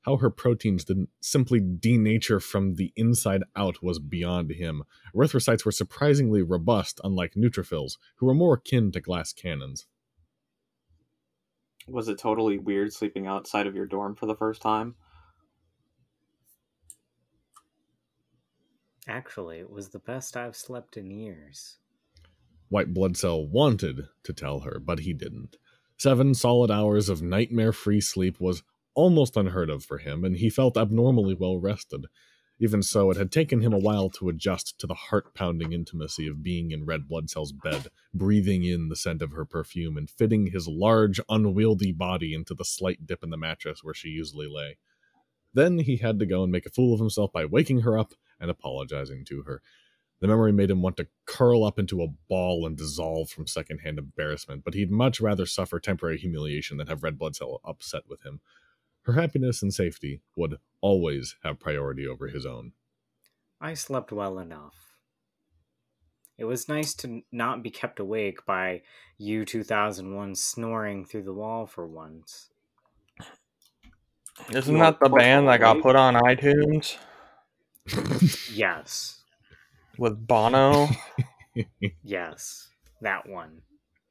[0.02, 4.84] How her proteins didn't simply denature from the inside out was beyond him.
[5.16, 9.88] Erythrocytes were surprisingly robust, unlike neutrophils, who were more akin to glass cannons.
[11.88, 14.96] Was it totally weird sleeping outside of your dorm for the first time?
[19.08, 21.78] Actually, it was the best I've slept in years.
[22.70, 25.58] White Blood Cell wanted to tell her, but he didn't.
[25.98, 30.50] Seven solid hours of nightmare free sleep was almost unheard of for him, and he
[30.50, 32.06] felt abnormally well rested.
[32.60, 36.28] Even so, it had taken him a while to adjust to the heart pounding intimacy
[36.28, 40.10] of being in Red Blood Cell's bed, breathing in the scent of her perfume, and
[40.10, 44.48] fitting his large, unwieldy body into the slight dip in the mattress where she usually
[44.48, 44.78] lay.
[45.54, 48.14] Then he had to go and make a fool of himself by waking her up
[48.42, 49.62] and apologizing to her.
[50.20, 53.98] The memory made him want to curl up into a ball and dissolve from secondhand
[53.98, 58.24] embarrassment, but he'd much rather suffer temporary humiliation than have Red Blood Cell upset with
[58.24, 58.40] him.
[59.04, 62.74] Her happiness and safety would always have priority over his own.
[63.60, 64.76] I slept well enough.
[66.38, 68.82] It was nice to not be kept awake by
[69.18, 72.50] U 2001 snoring through the wall for once.
[74.52, 76.98] Isn't that the band that got put on iTunes
[78.52, 79.22] Yes.
[79.98, 80.88] with Bono?
[82.02, 82.70] Yes.
[83.02, 83.62] That one.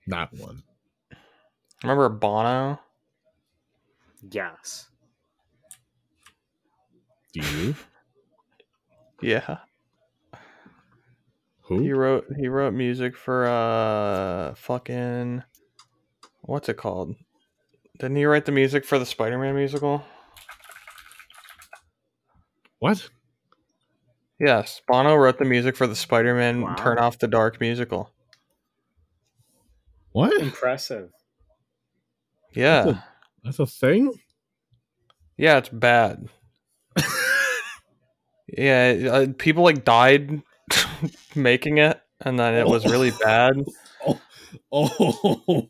[0.09, 0.63] that one.
[1.83, 2.79] Remember Bono?
[4.31, 4.89] Yes.
[7.33, 7.75] Do you?
[9.23, 9.59] Yeah.
[11.63, 11.81] Who?
[11.81, 15.43] He wrote he wrote music for uh fucking
[16.43, 17.15] what's it called?
[17.99, 20.05] Didn't he write the music for the Spider-Man musical?
[22.81, 23.09] What?
[24.41, 26.75] Yes, Bono wrote the music for the Spider-Man Wow.
[26.75, 28.11] Turn Off the Dark musical.
[30.13, 30.41] What?
[30.41, 31.11] Impressive.
[32.55, 32.83] Yeah.
[32.85, 33.05] That's a-
[33.45, 34.13] That's a thing?
[35.37, 36.29] Yeah, it's bad.
[38.49, 40.43] yeah, uh, people like died
[41.35, 43.65] making it and then it was really bad.
[44.73, 45.69] Oh.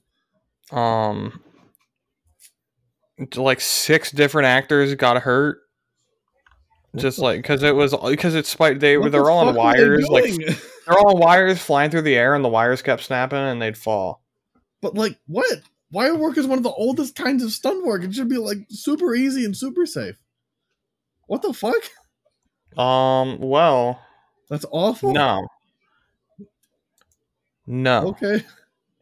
[0.73, 1.43] Um
[3.37, 5.59] like six different actors got hurt.
[6.97, 9.53] Just like because it was because it's spite they What they're the all on are
[9.53, 10.35] they wires like
[10.87, 13.79] they're all on wires flying through the air and the wires kept snapping and they'd
[13.79, 14.23] fall.
[14.83, 15.61] But like, what?
[15.93, 18.03] Wire work is one of the oldest kinds of stunt work.
[18.03, 20.17] It should be like super easy and super safe.
[21.27, 21.83] What the fuck?
[22.79, 23.39] Um.
[23.41, 24.01] Well,
[24.49, 25.13] That's awful.
[25.13, 25.45] no,
[27.67, 28.45] no, Okay.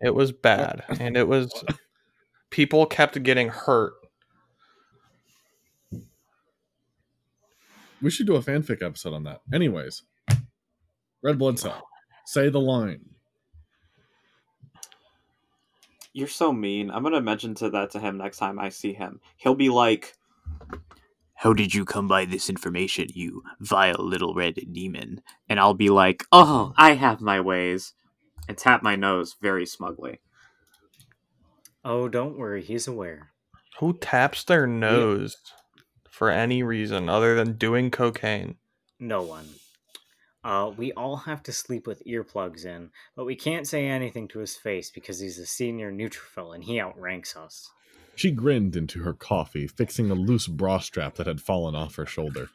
[0.00, 1.52] it was bad, and it was
[2.50, 3.92] people kept getting hurt.
[8.00, 9.42] We should do a fanfic episode on that.
[9.52, 10.02] Anyways,
[11.22, 11.82] Red Blood Cell.
[12.26, 13.00] Say the line.
[16.12, 16.90] You're so mean.
[16.90, 19.20] I'm gonna mention to that to him next time I see him.
[19.36, 20.14] He'll be like,
[21.34, 25.90] "How did you come by this information, you vile little red demon?" And I'll be
[25.90, 27.94] like, "Oh, I have my ways,"
[28.48, 30.20] and tap my nose very smugly.
[31.84, 33.32] Oh, don't worry, he's aware.
[33.78, 35.36] Who taps their nose
[36.18, 38.56] for any reason other than doing cocaine?
[38.98, 39.48] No one.
[40.42, 44.40] Uh, we all have to sleep with earplugs in, but we can't say anything to
[44.40, 47.70] his face because he's a senior neutrophil and he outranks us.
[48.16, 52.06] She grinned into her coffee, fixing a loose bra strap that had fallen off her
[52.06, 52.48] shoulder.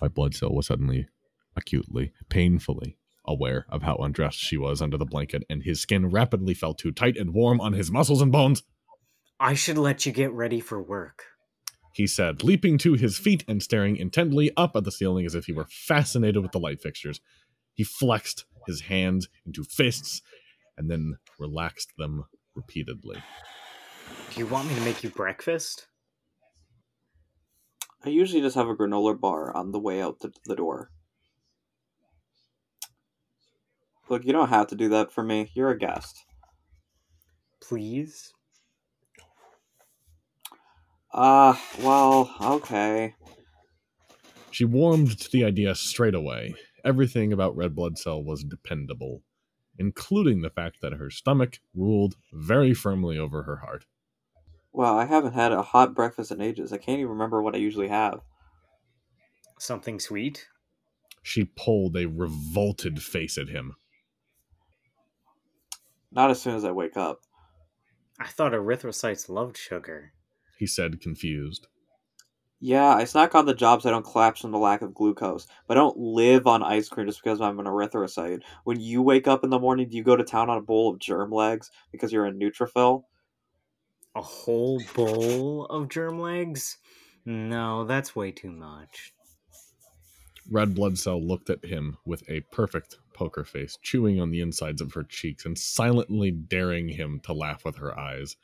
[0.00, 1.06] My blood cell was suddenly,
[1.54, 6.54] acutely, painfully aware of how undressed she was under the blanket, and his skin rapidly
[6.54, 8.64] felt too tight and warm on his muscles and bones.
[9.38, 11.26] I should let you get ready for work.
[11.92, 15.44] He said, leaping to his feet and staring intently up at the ceiling as if
[15.44, 17.20] he were fascinated with the light fixtures.
[17.74, 20.22] He flexed his hands into fists
[20.76, 22.24] and then relaxed them
[22.54, 23.22] repeatedly.
[24.32, 25.86] Do you want me to make you breakfast?
[28.04, 30.90] I usually just have a granola bar on the way out the, the door.
[34.08, 35.50] Look, you don't have to do that for me.
[35.54, 36.24] You're a guest.
[37.60, 38.32] Please?
[41.14, 43.14] Ah, well, okay.
[44.50, 46.54] She warmed to the idea straight away.
[46.84, 49.22] Everything about Red Blood Cell was dependable,
[49.78, 53.86] including the fact that her stomach ruled very firmly over her heart.
[54.72, 56.72] Wow, I haven't had a hot breakfast in ages.
[56.72, 58.20] I can't even remember what I usually have.
[59.58, 60.48] Something sweet?
[61.22, 63.74] She pulled a revolted face at him.
[66.10, 67.20] Not as soon as I wake up.
[68.18, 70.12] I thought erythrocytes loved sugar.
[70.62, 71.66] He said, confused.
[72.60, 75.76] Yeah, I snack on the jobs I don't collapse from the lack of glucose, but
[75.76, 78.42] I don't live on ice cream just because I'm an erythrocyte.
[78.62, 80.92] When you wake up in the morning, do you go to town on a bowl
[80.92, 83.02] of germ legs because you're a neutrophil?
[84.14, 86.78] A whole bowl of germ legs?
[87.26, 89.12] No, that's way too much.
[90.48, 94.80] Red Blood Cell looked at him with a perfect poker face, chewing on the insides
[94.80, 98.36] of her cheeks and silently daring him to laugh with her eyes.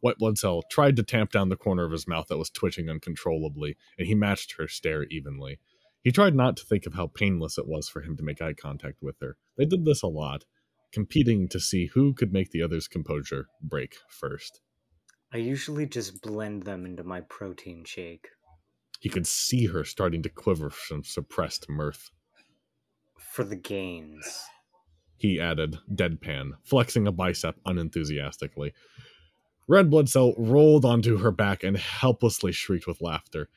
[0.00, 2.88] White Blood Cell tried to tamp down the corner of his mouth that was twitching
[2.88, 5.58] uncontrollably, and he matched her stare evenly.
[6.02, 8.54] He tried not to think of how painless it was for him to make eye
[8.54, 9.36] contact with her.
[9.56, 10.44] They did this a lot,
[10.92, 14.60] competing to see who could make the other's composure break first.
[15.32, 18.28] I usually just blend them into my protein shake.
[19.00, 22.10] He could see her starting to quiver from suppressed mirth.
[23.18, 24.46] For the gains.
[25.18, 28.72] He added, deadpan, flexing a bicep unenthusiastically.
[29.68, 33.48] Red Blood Cell rolled onto her back and helplessly shrieked with laughter.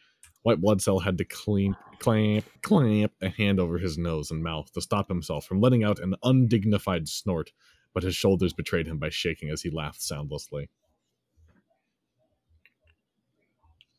[0.41, 4.71] White Blood Cell had to clean, clamp, clamp a hand over his nose and mouth
[4.73, 7.51] to stop himself from letting out an undignified snort,
[7.93, 10.69] but his shoulders betrayed him by shaking as he laughed soundlessly.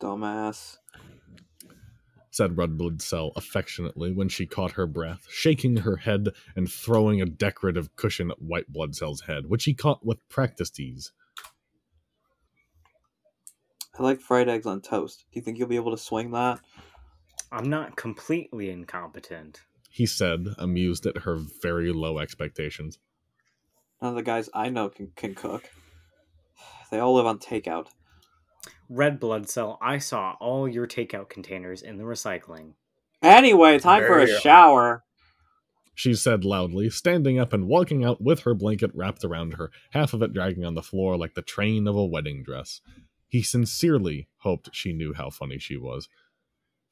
[0.01, 0.79] Dumbass.
[2.31, 7.21] said Red Blood Cell affectionately when she caught her breath, shaking her head and throwing
[7.21, 11.13] a decorative cushion at White Blood Cell's head, which he caught with practiced ease.
[14.01, 15.27] I like fried eggs on toast.
[15.31, 16.59] Do you think you'll be able to swing that?
[17.53, 19.61] I'm not completely incompetent.
[19.91, 22.99] He said, amused at her very low expectations.
[24.01, 25.69] None of the guys I know can, can cook.
[26.91, 27.89] They all live on takeout.
[28.89, 32.73] Red blood cell, I saw all your takeout containers in the recycling.
[33.23, 35.05] Anyway, time for a There shower.
[35.95, 40.15] She said loudly, standing up and walking out with her blanket wrapped around her, half
[40.15, 42.81] of it dragging on the floor like the train of a wedding dress.
[43.31, 46.09] He sincerely hoped she knew how funny she was.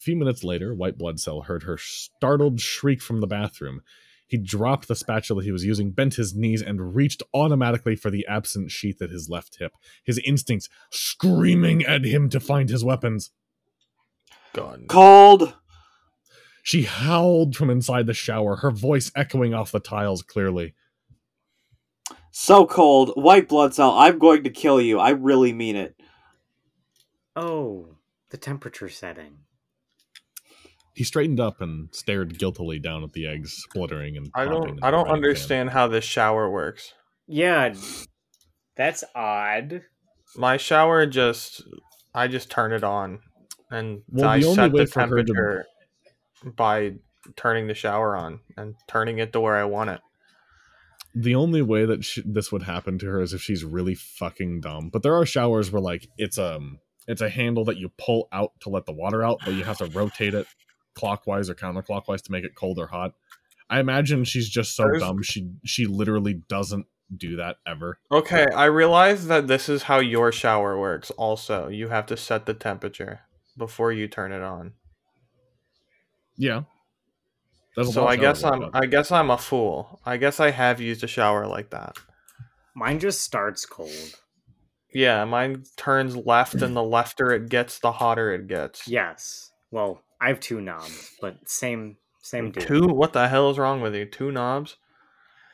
[0.01, 3.83] A few minutes later, White Blood Cell heard her startled shriek from the bathroom.
[4.29, 8.25] He dropped the spatula he was using, bent his knees, and reached automatically for the
[8.29, 9.73] absent sheath at his left hip,
[10.05, 13.33] his instincts screaming at him to find his weapons.
[14.53, 14.85] Gun.
[14.87, 15.55] Cold.
[16.63, 20.75] She howled from inside the shower, her voice echoing off the tiles clearly.
[22.31, 23.11] So cold.
[23.17, 23.91] White blood cell.
[23.99, 25.01] I'm going to kill you.
[25.01, 25.98] I really mean it.
[27.39, 27.87] Oh,
[28.31, 29.39] the temperature setting.
[30.95, 34.83] He straightened up and stared guiltily down at the eggs spluttering and I don't.
[34.83, 35.15] I don't frying pan.
[35.15, 36.93] understand how this shower works.
[37.29, 37.73] Yeah,
[38.77, 39.83] that's odd.
[40.37, 41.63] My shower just.
[42.15, 43.21] I just turn it on,
[43.71, 45.67] and Well, I the set the for her to- temperature
[46.57, 46.95] by
[47.37, 50.01] turning the shower on and turning it to where I want it.
[51.15, 54.61] The only way that sh- this would happen to her is if she's really fucking
[54.63, 54.89] dumb.
[54.93, 56.79] But there are showers where like it's um
[57.09, 59.79] it's a handle that you pull out to let the water out, but you have
[59.79, 60.47] to rotate it
[60.95, 63.15] clockwise or counterclockwise to make it cold or hot.
[63.71, 66.87] I imagine she's just so There's- dumb she she literally doesn't
[67.17, 67.99] do that ever.
[68.13, 71.11] Okay, I realize that this is how your shower works.
[71.13, 73.21] Also, you have to set the temperature
[73.57, 74.75] before you turn it on.
[76.37, 76.63] Yeah.
[77.77, 78.71] There's So I guess I'm like.
[78.75, 80.01] I guess I'm a fool.
[80.05, 81.97] I guess I have used a shower like that.
[82.75, 84.15] Mine just starts cold.
[84.93, 88.89] Yeah, mine turns left and the lefter it gets, the hotter it gets.
[88.89, 89.53] Yes.
[89.71, 92.65] Well, I have two knobs, but same same deal.
[92.65, 94.07] Two what the hell is wrong with you?
[94.07, 94.77] Two knobs?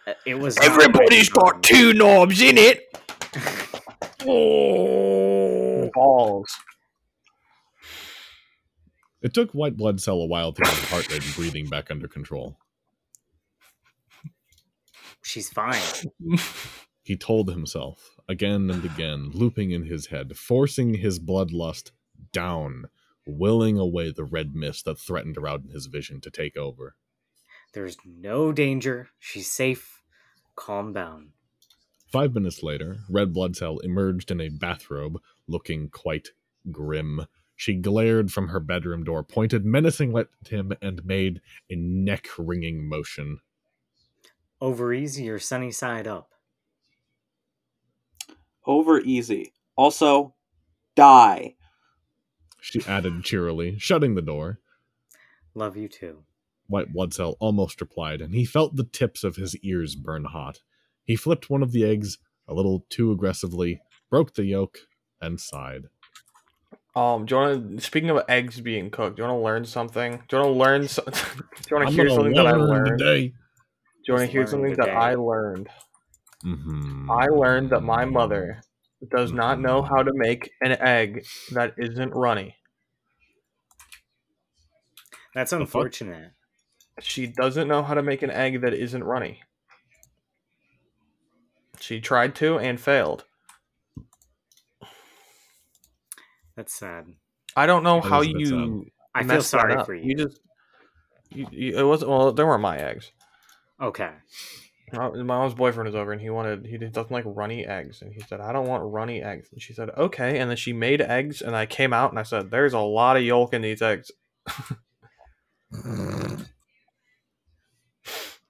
[0.06, 2.84] Uh, It was Everybody's my got two knobs in it.
[4.26, 6.48] Oh balls.
[9.20, 11.90] It took White Blood Cell a while to get his heart rate and breathing back
[11.90, 12.56] under control.
[15.22, 15.80] She's fine.
[17.04, 21.90] He told himself again and again, looping in his head, forcing his bloodlust
[22.32, 22.86] down,
[23.26, 26.96] willing away the red mist that threatened around his vision to take over.
[27.74, 29.10] There's no danger.
[29.18, 30.02] She's safe.
[30.56, 31.32] Calm down.
[32.06, 36.28] Five minutes later, Red Blood Cell emerged in a bathrobe, looking quite
[36.70, 37.26] grim.
[37.56, 42.88] She glared from her bedroom door, pointed menacingly at him, and made a neck wringing
[42.88, 43.40] motion.
[44.60, 46.33] Over easy or sunny side up.
[48.66, 49.52] Over easy.
[49.76, 50.34] Also,
[50.94, 51.54] die.
[52.60, 54.60] She added cheerily, shutting the door.
[55.54, 56.24] Love you too.
[56.66, 60.60] White Blood Cell almost replied, and he felt the tips of his ears burn hot.
[61.04, 64.78] He flipped one of the eggs a little too aggressively, broke the yolk,
[65.20, 65.84] and sighed.
[66.96, 67.84] Um, do you want to?
[67.84, 70.22] Speaking of eggs being cooked, do you want to learn something?
[70.28, 70.88] Do you want to learn?
[70.88, 71.10] So, do
[71.70, 72.98] you want to hear gonna something that I learn learned?
[72.98, 73.14] Do
[74.06, 74.90] you want to hear learn something that.
[74.90, 75.68] I learned?
[76.44, 77.08] Mhm.
[77.10, 78.62] I learned that my mother
[79.10, 82.56] does not know how to make an egg that isn't runny.
[85.34, 86.32] That's unfortunate.
[87.00, 89.42] She doesn't know how to make an egg that isn't runny.
[91.80, 93.24] She tried to and failed.
[96.56, 97.06] That's sad.
[97.56, 98.86] I don't know That how is a bit you.
[99.14, 100.10] I feel sorry for you.
[100.10, 100.40] You just.
[101.30, 102.10] You, you, it wasn't.
[102.10, 102.32] well.
[102.32, 103.10] There were my eggs.
[103.80, 104.10] Okay.
[104.96, 108.20] My mom's boyfriend was over and he wanted he doesn't like runny eggs and he
[108.20, 109.48] said I don't want runny eggs.
[109.52, 110.38] And she said okay.
[110.38, 113.16] And then she made eggs and I came out and I said there's a lot
[113.16, 114.10] of yolk in these eggs.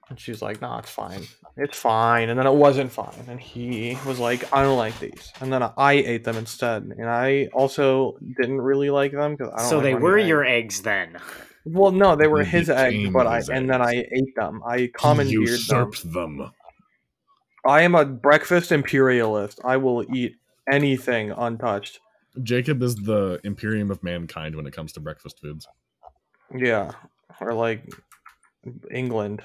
[0.07, 1.23] And she's like no it's fine.
[1.57, 2.29] It's fine.
[2.29, 3.25] And then it wasn't fine.
[3.27, 5.31] And he was like I don't like these.
[5.41, 6.83] And then I ate them instead.
[6.83, 10.27] And I also didn't really like them because I don't So like they were eggs.
[10.27, 11.17] your eggs then.
[11.65, 14.89] Well no they were his eggs but I his and then I ate them I
[14.95, 16.51] commandeered them usurped them.
[17.65, 19.59] I am a breakfast imperialist.
[19.65, 20.35] I will eat
[20.71, 21.99] anything untouched.
[22.43, 25.67] Jacob is the Imperium of mankind when it comes to breakfast foods.
[26.55, 26.91] Yeah,
[27.41, 27.89] or like
[28.91, 29.41] England,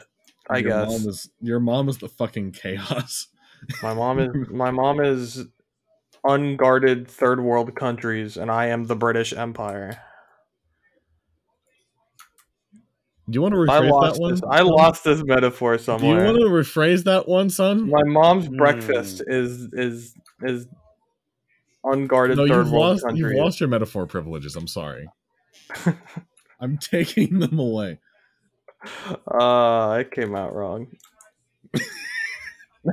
[0.50, 0.88] I your guess.
[0.88, 3.28] Mom is, your mom is the fucking chaos.
[3.82, 5.46] my mom is my mom is
[6.24, 10.02] unguarded third world countries, and I am the British Empire.
[13.30, 14.32] Do you want to rephrase lost that one?
[14.32, 14.42] this.
[14.50, 16.16] I lost this metaphor somewhere.
[16.16, 17.88] Do you want to rephrase that one, son?
[17.88, 18.56] My mom's Hmm.
[18.56, 20.66] breakfast is is is
[21.84, 23.04] unguarded No, 3rd you've world lost.
[23.04, 23.20] countries.
[23.20, 24.56] You've lost your metaphor privileges.
[24.56, 25.08] I'm sorry.
[26.60, 27.98] I'm taking them away.
[29.26, 30.88] Uh, it came out wrong.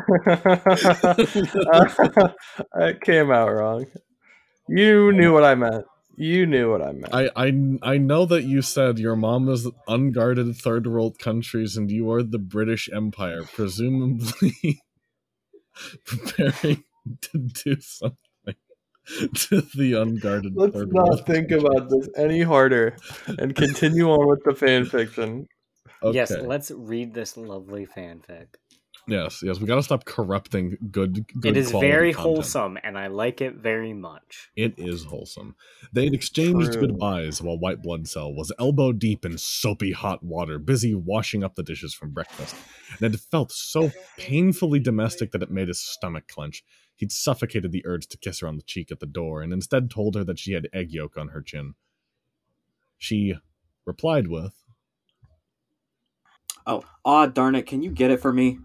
[2.75, 3.85] it came out wrong.
[4.67, 5.85] You knew what I meant.
[6.19, 7.13] You knew what I meant.
[7.13, 11.91] I, I I know that you said your mom is unguarded third world countries and
[11.91, 14.81] you are the British Empire, presumably
[16.05, 16.83] preparing
[17.21, 18.17] to do something
[19.35, 21.25] to the unguarded Let's third not world.
[21.27, 22.97] think about this any harder
[23.27, 25.47] and continue on with the fan fiction.
[26.11, 28.47] Yes, let's read this lovely fanfic.
[29.07, 29.59] Yes, yes.
[29.59, 31.25] We gotta stop corrupting good.
[31.39, 32.35] good It is very content.
[32.35, 34.49] wholesome, and I like it very much.
[34.55, 35.55] It is wholesome.
[35.93, 36.81] They had exchanged True.
[36.87, 41.55] goodbyes while White Blood Cell was elbow deep in soapy hot water, busy washing up
[41.55, 42.55] the dishes from breakfast.
[43.01, 46.63] And it felt so painfully domestic that it made his stomach clench.
[46.95, 49.89] He'd suffocated the urge to kiss her on the cheek at the door, and instead
[49.91, 51.75] told her that she had egg yolk on her chin.
[52.97, 53.35] She
[53.85, 54.53] replied with,
[56.65, 57.65] Oh, ah, darn it!
[57.65, 58.59] Can you get it for me?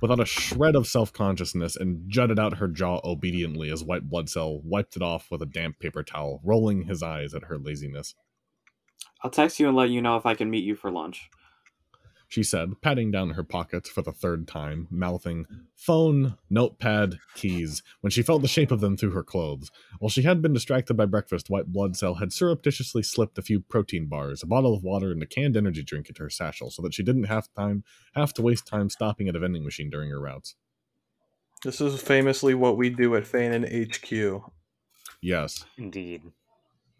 [0.00, 4.28] Without a shred of self consciousness, and jutted out her jaw obediently as White Blood
[4.28, 8.14] Cell wiped it off with a damp paper towel, rolling his eyes at her laziness.
[9.22, 11.28] I'll text you and let you know if I can meet you for lunch.
[12.28, 18.10] She said, patting down her pockets for the third time, mouthing phone, notepad, keys, when
[18.10, 19.70] she felt the shape of them through her clothes.
[19.98, 23.60] While she had been distracted by breakfast, White Blood Cell had surreptitiously slipped a few
[23.60, 26.82] protein bars, a bottle of water, and a canned energy drink into her satchel so
[26.82, 27.82] that she didn't have time
[28.14, 30.54] have to waste time stopping at a vending machine during her routes.
[31.64, 34.52] This is famously what we do at Fanon HQ.
[35.20, 35.64] Yes.
[35.76, 36.22] Indeed.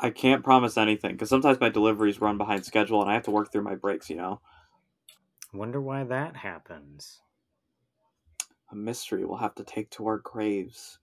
[0.01, 3.31] I can't promise anything because sometimes my deliveries run behind schedule and I have to
[3.31, 4.09] work through my breaks.
[4.09, 4.41] You know,
[5.53, 7.21] Wonder why that happens.
[8.71, 10.99] a mystery we'll have to take to our graves.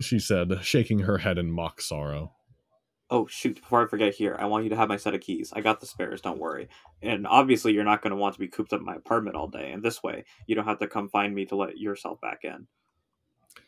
[0.00, 2.32] She said, shaking her head in mock sorrow.
[3.08, 3.60] Oh shoot!
[3.60, 5.52] Before I forget, here I want you to have my set of keys.
[5.54, 6.20] I got the spares.
[6.20, 6.68] Don't worry.
[7.02, 9.48] And obviously, you're not going to want to be cooped up in my apartment all
[9.48, 9.70] day.
[9.70, 12.66] And this way, you don't have to come find me to let yourself back in.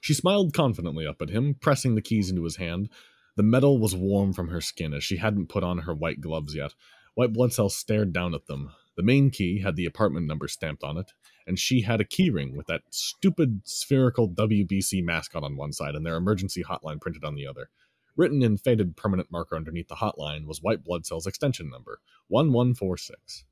[0.00, 2.88] She smiled confidently up at him, pressing the keys into his hand.
[3.36, 6.54] The metal was warm from her skin as she hadn't put on her white gloves
[6.56, 6.74] yet.
[7.14, 8.72] White Blood Cell stared down at them.
[8.98, 11.12] The main key had the apartment number stamped on it,
[11.46, 16.04] and she had a keyring with that stupid spherical WBC mascot on one side and
[16.04, 17.70] their emergency hotline printed on the other.
[18.16, 23.44] Written in faded permanent marker underneath the hotline was White Blood Cell's extension number, 1146.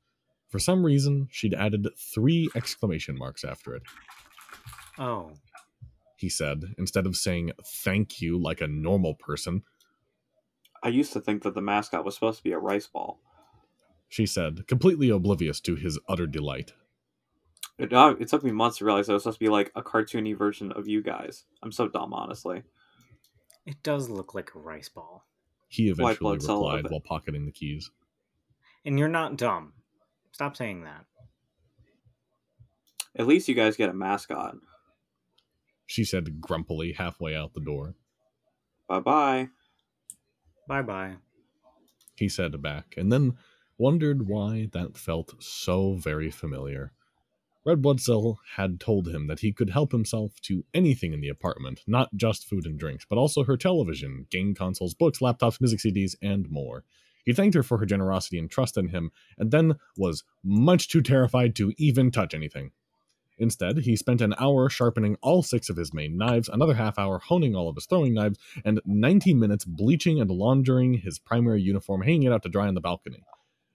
[0.49, 3.83] For some reason, she'd added three exclamation marks after it.
[4.97, 5.31] Oh,
[6.17, 9.63] He said, instead of saying thank you like a normal person.
[10.83, 13.21] I used to think that the mascot was supposed to be a rice ball.
[14.09, 16.73] She said, completely oblivious to his utter delight.
[17.77, 19.71] It, uh, it took me months to realize that it was supposed to be like
[19.75, 21.43] a cartoony version of you guys.
[21.61, 22.63] I'm so dumb, honestly.
[23.65, 25.25] it does look like a rice ball.
[25.67, 27.91] He eventually blood replied while pocketing the keys.
[28.85, 29.73] And you're not dumb.
[30.31, 31.05] Stop saying that.
[33.17, 34.55] At least you guys get a mascot.
[35.85, 37.95] She said grumpily halfway out the door.
[38.87, 39.49] Bye bye.
[40.67, 41.15] Bye bye.
[42.15, 43.37] He said back, and then
[43.77, 46.91] wondered why that felt so very familiar.
[47.65, 51.27] Red Blood Cell had told him that he could help himself to anything in the
[51.27, 55.79] apartment, not just food and drinks, but also her television, game consoles, books, laptops, music
[55.79, 56.85] CDs, and more.
[57.25, 61.01] He thanked her for her generosity and trust in him, and then was much too
[61.01, 62.71] terrified to even touch anything.
[63.37, 67.19] Instead, he spent an hour sharpening all six of his main knives, another half hour
[67.19, 72.01] honing all of his throwing knives, and 90 minutes bleaching and laundering his primary uniform,
[72.01, 73.23] hanging it out to dry on the balcony.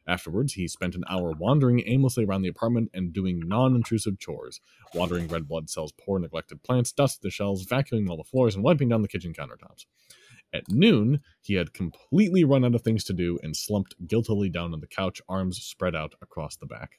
[0.06, 4.60] Afterwards, he spent an hour wandering aimlessly around the apartment and doing non intrusive chores
[4.94, 8.64] watering red blood cells, poor neglected plants, dusting the shelves, vacuuming all the floors, and
[8.64, 9.86] wiping down the kitchen countertops.
[10.52, 14.74] At noon, he had completely run out of things to do and slumped guiltily down
[14.74, 16.98] on the couch, arms spread out across the back.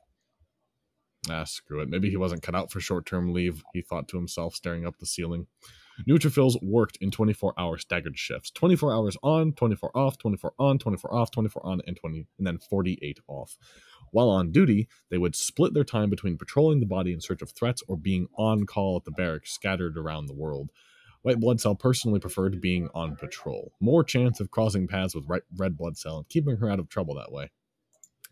[1.30, 1.90] Ah, screw it.
[1.90, 4.98] Maybe he wasn't cut out for short term leave, he thought to himself, staring up
[4.98, 5.48] the ceiling.
[6.08, 11.14] Neutrophils worked in 24 hour staggered shifts 24 hours on, 24 off, 24 on, 24
[11.14, 13.58] off, 24 on, and 20, and then 48 off.
[14.12, 17.52] While on duty, they would split their time between patrolling the body in search of
[17.52, 20.70] threats or being on call at the barracks scattered around the world.
[21.24, 23.72] White blood cell personally preferred being on patrol.
[23.80, 25.26] More chance of crossing paths with
[25.58, 27.50] red blood cell and keeping her out of trouble that way.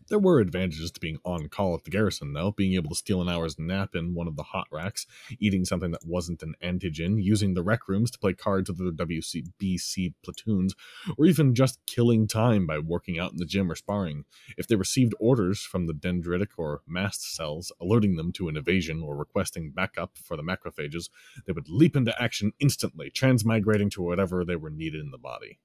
[0.08, 3.22] There were advantages to being on call at the garrison, though, being able to steal
[3.22, 5.06] an hour's nap in one of the hot racks,
[5.38, 9.04] eating something that wasn't an antigen, using the rec rooms to play cards with the
[9.04, 10.74] WCBC platoons,
[11.16, 14.24] or even just killing time by working out in the gym or sparring.
[14.56, 19.02] If they received orders from the dendritic or mast cells, alerting them to an evasion
[19.02, 21.10] or requesting backup for the macrophages,
[21.46, 25.58] they would leap into action instantly, transmigrating to whatever they were needed in the body.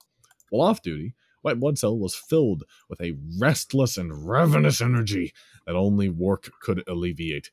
[0.50, 5.34] While off duty, White blood cell was filled with a restless and ravenous energy
[5.66, 7.52] that only work could alleviate.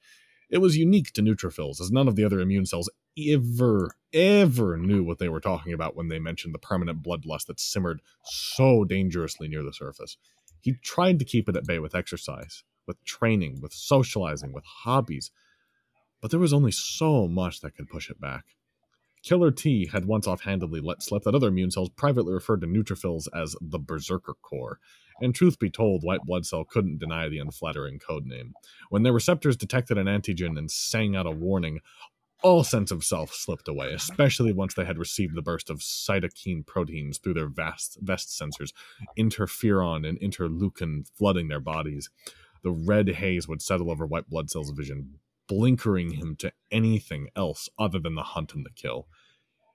[0.50, 5.02] It was unique to neutrophils, as none of the other immune cells ever, ever knew
[5.02, 9.48] what they were talking about when they mentioned the permanent bloodlust that simmered so dangerously
[9.48, 10.16] near the surface.
[10.60, 15.30] He tried to keep it at bay with exercise, with training, with socializing, with hobbies,
[16.20, 18.44] but there was only so much that could push it back.
[19.24, 23.26] Killer T had once offhandedly let slip that other immune cells privately referred to neutrophils
[23.34, 24.78] as the Berserker Corps,
[25.20, 28.52] and truth be told, white blood cell couldn't deny the unflattering code name.
[28.90, 31.80] When their receptors detected an antigen and sang out a warning,
[32.42, 36.66] all sense of self slipped away, especially once they had received the burst of cytokine
[36.66, 38.74] proteins through their vast vest sensors,
[39.18, 42.10] interferon and interleukin flooding their bodies.
[42.62, 45.18] The red haze would settle over white blood cells' vision,
[45.48, 49.06] blinkering him to anything else other than the hunt and the kill.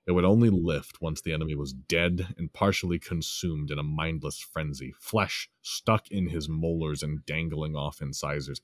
[0.07, 4.39] It would only lift once the enemy was dead and partially consumed in a mindless
[4.39, 8.59] frenzy, flesh stuck in his molars and dangling off incisors.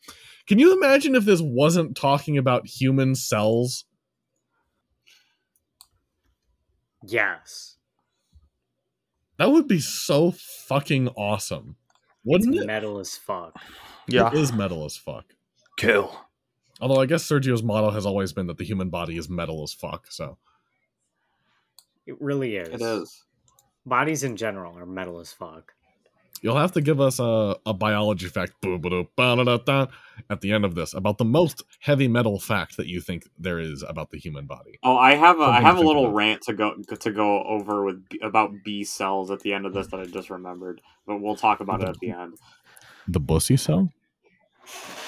[0.47, 3.85] Can you imagine if this wasn't talking about human cells?
[7.05, 7.77] Yes.
[9.37, 11.75] That would be so fucking awesome.
[12.23, 12.67] Wouldn't it's it?
[12.67, 13.53] metal as fuck.
[14.07, 14.29] Yeah.
[14.29, 15.25] It is metal as fuck.
[15.77, 16.24] Kill.
[16.81, 19.73] Although I guess Sergio's motto has always been that the human body is metal as
[19.73, 20.37] fuck, so.
[22.05, 22.69] It really is.
[22.69, 23.23] It is.
[23.85, 25.73] Bodies in general are metal as fuck.
[26.41, 31.17] You'll have to give us a, a biology fact at the end of this about
[31.17, 34.77] the most heavy metal fact that you think there is about the human body.
[34.83, 36.15] Oh, I have a I Something to have a little about.
[36.15, 39.87] rant to go to go over with about B cells at the end of this
[39.87, 42.37] that I just remembered, but we'll talk about it at the end.
[43.07, 43.89] The bussy cell?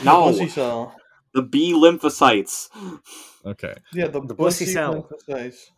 [0.03, 0.95] No, The pussy cell.
[1.37, 2.69] The B lymphocytes.
[3.45, 3.75] Okay.
[3.93, 5.07] Yeah, the, The pussy pussy cell.
[5.29, 5.71] lymphocytes.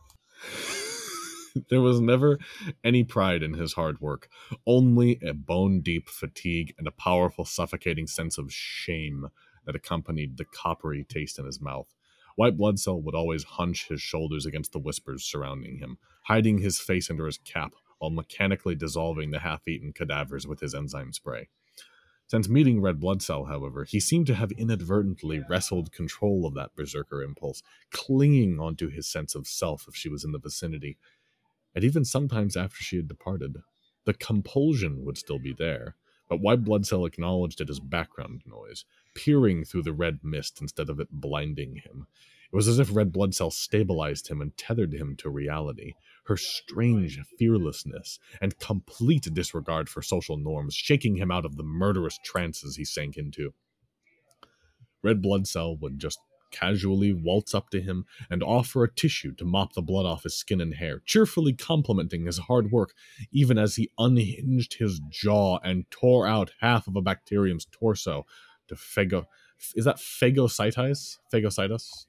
[1.70, 2.40] there was never
[2.84, 4.30] any pride in his hard work,
[4.66, 9.28] only a bone deep fatigue and a powerful, suffocating sense of shame
[9.66, 11.94] that accompanied the coppery taste in his mouth.
[12.38, 16.80] White blood cell would always hunch his shoulders against the whispers surrounding him, hiding his
[16.80, 21.50] face under his cap while mechanically dissolving the half eaten cadavers with his enzyme spray.
[22.30, 26.76] Since meeting Red Blood Cell, however, he seemed to have inadvertently wrestled control of that
[26.76, 31.00] berserker impulse, clinging onto his sense of self if she was in the vicinity.
[31.74, 33.58] And even sometimes after she had departed,
[34.06, 35.96] the compulsion would still be there,
[36.28, 40.92] but White Blood Cell acknowledged it as background noise, peering through the red mist instead
[40.92, 42.06] of it blinding him.
[42.54, 45.96] It was as if Red Blood Cell stabilized him and tethered him to reality.
[46.30, 52.20] Her strange fearlessness and complete disregard for social norms, shaking him out of the murderous
[52.24, 53.56] trances he sank into.
[55.02, 56.20] Red Blood Cell would just
[56.52, 60.36] casually waltz up to him and offer a tissue to mop the blood off his
[60.36, 62.94] skin and hair, cheerfully complimenting his hard work,
[63.32, 68.28] even as he unhinged his jaw and tore out half of a bacterium's torso
[68.68, 69.26] to phago.
[69.76, 71.18] Is that phagocytitis?
[71.34, 72.06] Phagocytus?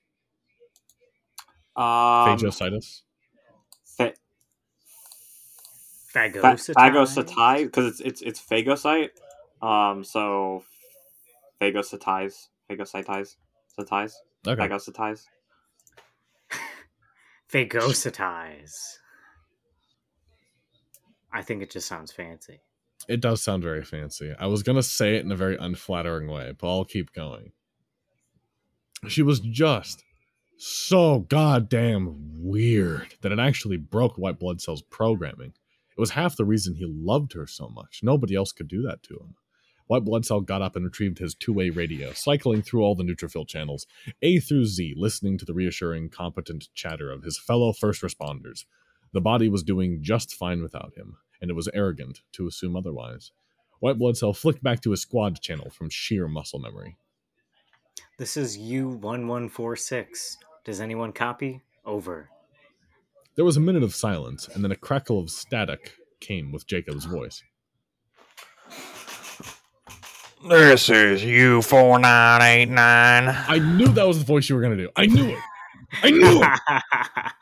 [1.74, 3.00] Um, Phagocytus?
[6.12, 6.74] Fa- Phagocytize.
[6.74, 9.10] phagocytize because it's it's it's phagocyte.
[9.62, 10.64] Um, so
[11.60, 13.36] phagocytize, phagocytize,
[13.78, 14.12] cytize,
[14.46, 14.68] Okay.
[14.68, 15.24] phagocytize.
[17.52, 18.96] Phagocytize.
[21.32, 22.60] I think it just sounds fancy.
[23.08, 24.34] It does sound very fancy.
[24.38, 27.52] I was gonna say it in a very unflattering way, but I'll keep going.
[29.08, 30.04] She was just
[30.58, 35.52] so goddamn weird that it actually broke White Blood Cell's programming.
[36.00, 38.00] It was half the reason he loved her so much.
[38.02, 39.34] Nobody else could do that to him.
[39.86, 43.04] White Blood Cell got up and retrieved his two way radio, cycling through all the
[43.04, 43.86] neutrophil channels,
[44.22, 48.64] A through Z, listening to the reassuring, competent chatter of his fellow first responders.
[49.12, 53.32] The body was doing just fine without him, and it was arrogant to assume otherwise.
[53.80, 56.96] White Blood Cell flicked back to his squad channel from sheer muscle memory.
[58.16, 60.36] This is U1146.
[60.64, 61.60] Does anyone copy?
[61.84, 62.30] Over.
[63.40, 67.06] There was a minute of silence, and then a crackle of static came with Jacob's
[67.06, 67.42] voice.
[70.46, 73.34] This is U four nine eight nine.
[73.48, 74.90] I knew that was the voice you were going to do.
[74.94, 75.38] I knew it.
[76.02, 77.32] I knew it.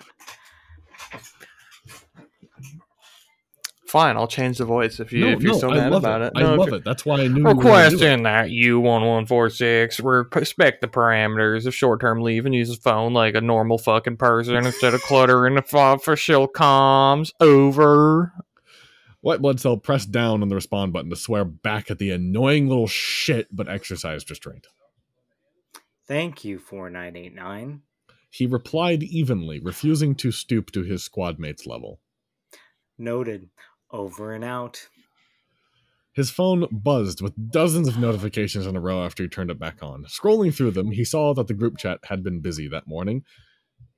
[3.89, 6.05] Fine, I'll change the voice if you no, if you're no, so I mad love
[6.05, 6.33] about it.
[6.37, 6.43] it.
[6.45, 6.85] I love it.
[6.85, 7.39] That's why I knew.
[7.39, 7.73] you were gonna do it.
[7.73, 13.35] Requesting that U1146 respect the parameters of short term leave and use his phone like
[13.35, 17.33] a normal fucking person instead of cluttering the official comms.
[17.41, 18.35] Over.
[19.23, 22.69] White blood cell pressed down on the respond button to swear back at the annoying
[22.69, 24.67] little shit, but exercised restraint.
[26.07, 27.81] Thank you, 4989.
[28.29, 32.01] He replied evenly, refusing to stoop to his squad mate's level.
[32.99, 33.49] Noted.
[33.91, 34.89] Over and out.
[36.13, 39.83] His phone buzzed with dozens of notifications in a row after he turned it back
[39.83, 40.05] on.
[40.07, 43.23] Scrolling through them, he saw that the group chat had been busy that morning.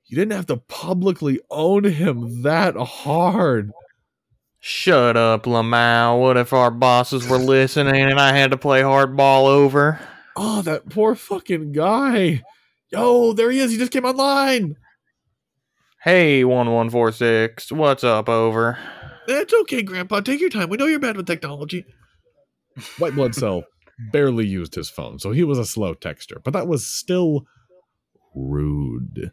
[0.05, 3.71] You didn't have to publicly own him that hard.
[4.59, 6.19] Shut up, Lamau.
[6.21, 9.99] What if our bosses were listening and I had to play hardball over?
[10.35, 12.43] Oh, that poor fucking guy.
[12.89, 13.71] Yo, there he is.
[13.71, 14.75] He just came online.
[16.03, 17.71] Hey, 1146.
[17.71, 18.77] What's up, over?
[19.27, 20.21] It's okay, Grandpa.
[20.21, 20.69] Take your time.
[20.69, 21.85] We know you're bad with technology.
[22.97, 23.63] White blood cell
[24.11, 27.45] barely used his phone, so he was a slow texter, but that was still
[28.33, 29.31] rude.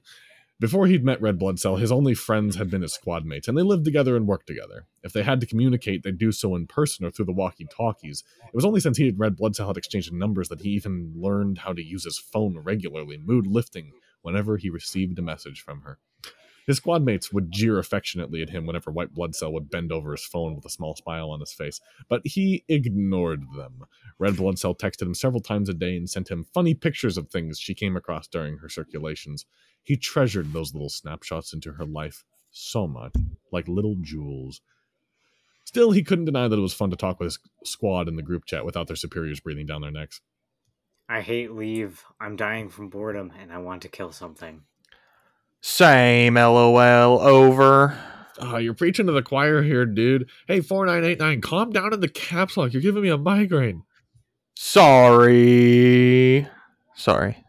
[0.61, 3.57] Before he'd met Red Blood Cell, his only friends had been his squad mates, and
[3.57, 4.87] they lived together and worked together.
[5.05, 8.25] If they had to communicate, they'd do so in person or through the walkie talkies.
[8.45, 11.13] It was only since he and Red Blood Cell had exchanged numbers that he even
[11.15, 15.83] learned how to use his phone regularly, mood lifting whenever he received a message from
[15.83, 16.01] her.
[16.69, 20.11] His squad mates would jeer affectionately at him whenever White Blood Cell would bend over
[20.11, 23.85] his phone with a small smile on his face, but he ignored them.
[24.19, 27.31] Red Blood Cell texted him several times a day and sent him funny pictures of
[27.31, 29.47] things she came across during her circulations.
[29.83, 33.15] He treasured those little snapshots into her life so much,
[33.51, 34.61] like little jewels.
[35.65, 38.23] Still, he couldn't deny that it was fun to talk with his squad in the
[38.23, 40.21] group chat without their superiors breathing down their necks.
[41.09, 42.05] I hate leave.
[42.21, 44.65] I'm dying from boredom and I want to kill something.
[45.61, 46.79] Same, lol,
[47.21, 47.99] over.
[48.41, 50.29] Oh, you're preaching to the choir here, dude.
[50.47, 52.73] Hey, 4989, calm down in the caps lock.
[52.73, 53.83] You're giving me a migraine.
[54.57, 56.47] Sorry.
[56.95, 57.45] Sorry.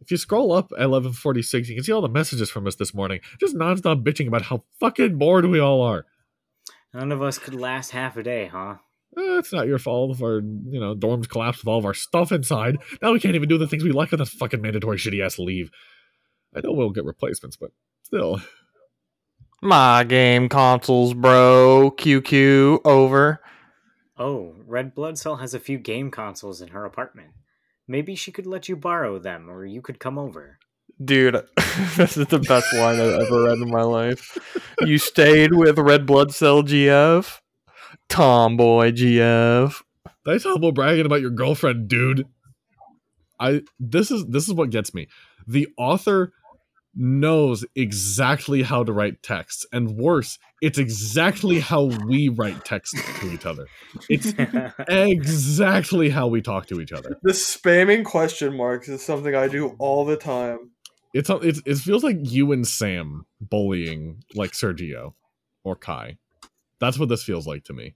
[0.00, 2.94] If you scroll up at 1146, you can see all the messages from us this
[2.94, 3.20] morning.
[3.40, 6.06] Just nonstop bitching about how fucking bored we all are.
[6.94, 8.76] None of us could last half a day, huh?
[9.18, 11.94] Eh, it's not your fault if our, you know, dorms collapsed with all of our
[11.94, 12.78] stuff inside.
[13.02, 15.38] Now we can't even do the things we like with this fucking mandatory shitty ass
[15.38, 15.70] leave.
[16.56, 17.70] I know we'll get replacements, but
[18.02, 18.40] still.
[19.62, 21.92] My game consoles, bro.
[21.96, 23.40] QQ, over.
[24.18, 27.30] Oh, Red Blood Cell has a few game consoles in her apartment.
[27.86, 30.58] Maybe she could let you borrow them, or you could come over.
[31.04, 31.34] Dude,
[31.96, 34.38] this is the best line I've ever read in my life.
[34.80, 37.40] You stayed with Red Blood Cell GF?
[38.08, 39.82] Tomboy GF.
[40.24, 42.26] Nice humble bragging about your girlfriend, dude.
[43.38, 45.08] I this is this is what gets me.
[45.46, 46.32] The author
[46.96, 53.30] knows exactly how to write texts, and worse, it's exactly how we write texts to
[53.30, 53.66] each other.
[54.08, 54.32] It's
[54.88, 57.18] exactly how we talk to each other.
[57.22, 60.70] The spamming question marks is something I do all the time.
[61.12, 65.14] It's uh, it's it feels like you and Sam bullying like Sergio
[65.64, 66.18] or Kai.
[66.80, 67.94] That's what this feels like to me.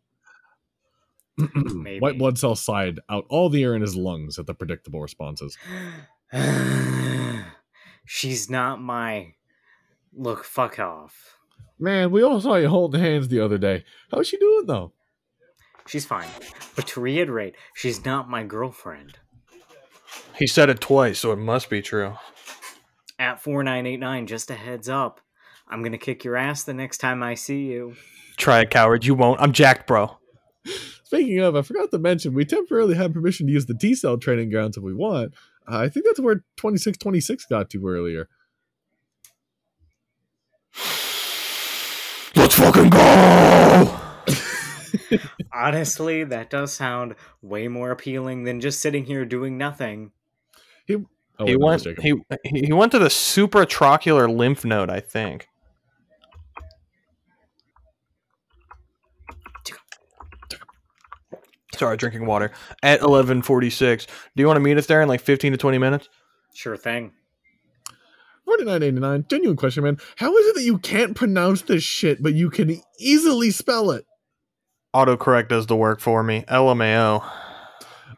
[2.01, 5.57] White blood cell sighed out all the air in his lungs at the predictable responses.
[8.05, 9.35] She's not my.
[10.13, 11.37] Look, fuck off.
[11.79, 13.85] Man, we all saw you holding hands the other day.
[14.11, 14.93] How's she doing though?
[15.87, 16.29] She's fine.
[16.77, 19.19] But to reiterate, she's not my girlfriend.
[20.37, 22.15] He said it twice, so it must be true.
[23.19, 25.21] At 4989, just a heads up.
[25.69, 27.95] I'm gonna kick your ass the next time I see you.
[28.37, 29.05] Try it, coward.
[29.05, 29.41] You won't.
[29.41, 30.17] I'm jacked, bro.
[31.05, 34.17] Speaking of, I forgot to mention we temporarily have permission to use the T cell
[34.17, 35.35] training grounds if we want.
[35.71, 38.29] I think that's where 2626 got to earlier.
[42.37, 44.01] Let's fucking go!
[45.53, 50.13] Honestly, that does sound way more appealing than just sitting here doing nothing.
[51.41, 52.01] Oh, he wait, went.
[52.45, 55.49] He he went to the supratrochlear lymph node, I think.
[61.81, 62.53] Sorry, drinking water
[62.83, 64.05] at eleven forty six.
[64.05, 66.11] Do you want to meet us there in like fifteen to twenty minutes?
[66.53, 67.13] Sure thing.
[68.45, 69.25] Forty nine eighty nine.
[69.31, 69.97] Genuine question, man.
[70.17, 74.05] How is it that you can't pronounce this shit, but you can easily spell it?
[74.95, 76.45] Autocorrect does the work for me.
[76.49, 77.27] LMAO.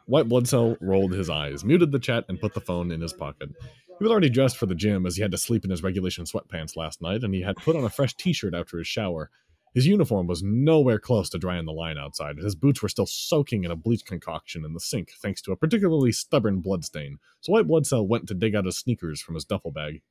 [0.06, 3.12] White blood cell rolled his eyes, muted the chat, and put the phone in his
[3.12, 3.50] pocket.
[3.86, 6.24] He was already dressed for the gym as he had to sleep in his regulation
[6.24, 9.30] sweatpants last night, and he had put on a fresh t shirt after his shower.
[9.74, 13.06] His uniform was nowhere close to drying the line outside, and his boots were still
[13.06, 17.18] soaking in a bleach concoction in the sink thanks to a particularly stubborn bloodstain.
[17.40, 20.02] So White Blood Cell went to dig out his sneakers from his duffel bag.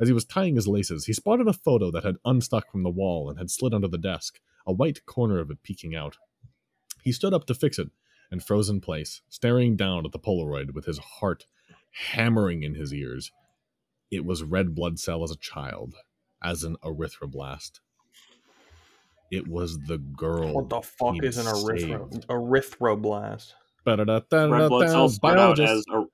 [0.00, 2.90] As he was tying his laces, he spotted a photo that had unstuck from the
[2.90, 6.16] wall and had slid under the desk, a white corner of it peeking out.
[7.02, 7.90] He stood up to fix it
[8.30, 11.44] and froze in place, staring down at the Polaroid with his heart
[12.12, 13.30] hammering in his ears.
[14.10, 15.96] It was red blood cell as a child,
[16.42, 17.80] as an erythroblast.
[19.32, 20.52] It was the girl.
[20.52, 23.54] What the fuck is an erythro- erythroblast?
[24.50, 26.04] red blood cells start out as a,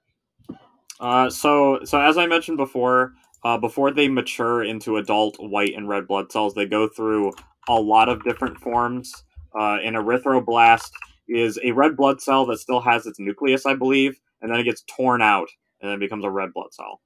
[1.00, 3.14] uh, so so as I mentioned before,
[3.44, 7.32] uh, before they mature into adult white and red blood cells, they go through
[7.68, 9.12] a lot of different forms.
[9.52, 10.90] Uh, an erythroblast
[11.28, 14.64] is a red blood cell that still has its nucleus, I believe, and then it
[14.64, 15.48] gets torn out
[15.80, 17.00] and then becomes a red blood cell.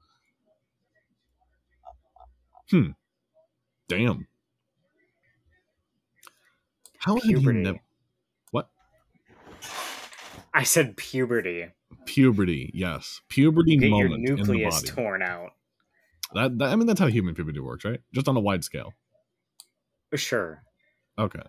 [2.71, 2.91] Hmm.
[3.89, 4.27] Damn.
[7.03, 7.63] How Puberty.
[7.63, 7.79] never?
[8.53, 8.69] What?
[10.55, 11.67] I said puberty.
[12.07, 13.21] Puberty, yes.
[13.29, 14.89] Puberty You get your moment in the nucleus body.
[14.89, 15.51] torn out.
[16.35, 18.01] That, that I mean, that's how human puberty works, right?
[18.15, 18.93] Just on a wide scale.
[20.13, 20.63] Uh, sure.
[21.19, 21.43] Okay.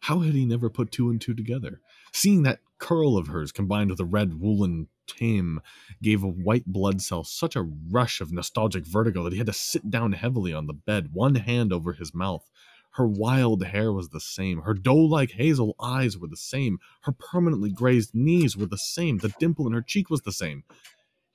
[0.00, 1.80] How had he never put two and two together?
[2.12, 5.60] Seeing that curl of hers combined with a red woolen tame
[6.02, 9.52] gave a white blood cell such a rush of nostalgic vertigo that he had to
[9.52, 12.48] sit down heavily on the bed, one hand over his mouth.
[12.98, 14.62] Her wild hair was the same.
[14.62, 16.80] Her doe like hazel eyes were the same.
[17.02, 19.18] Her permanently grazed knees were the same.
[19.18, 20.64] The dimple in her cheek was the same.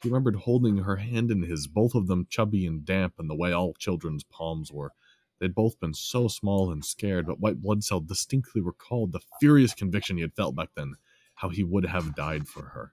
[0.02, 3.36] He remembered holding her hand in his, both of them chubby and damp, and the
[3.36, 4.92] way all children's palms were.
[5.40, 9.74] They'd both been so small and scared, but White Blood Cell distinctly recalled the furious
[9.74, 10.96] conviction he had felt back then,
[11.36, 12.92] how he would have died for her.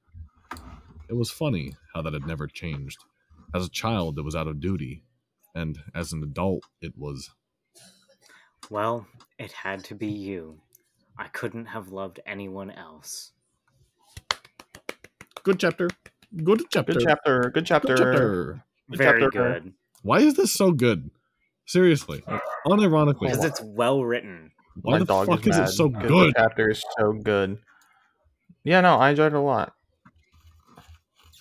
[1.08, 2.98] It was funny how that had never changed.
[3.52, 5.02] As a child, it was out of duty,
[5.56, 7.30] and as an adult, it was.
[8.68, 9.06] Well,
[9.38, 10.60] it had to be you.
[11.18, 13.32] I couldn't have loved anyone else.
[15.42, 15.88] Good chapter.
[16.44, 16.92] Good chapter.
[16.92, 17.50] Good chapter.
[17.52, 17.90] Good chapter.
[17.90, 18.64] Good chapter.
[18.90, 19.60] Good Very chapter.
[19.60, 19.72] good.
[20.02, 21.10] Why is this so good?
[21.66, 22.22] Seriously.
[22.66, 23.20] Unironically.
[23.30, 24.52] Because it's well written.
[24.82, 26.08] Why the fuck is, it so good?
[26.10, 27.58] The chapter is so good.
[28.64, 29.72] Yeah, no, I enjoyed it a lot.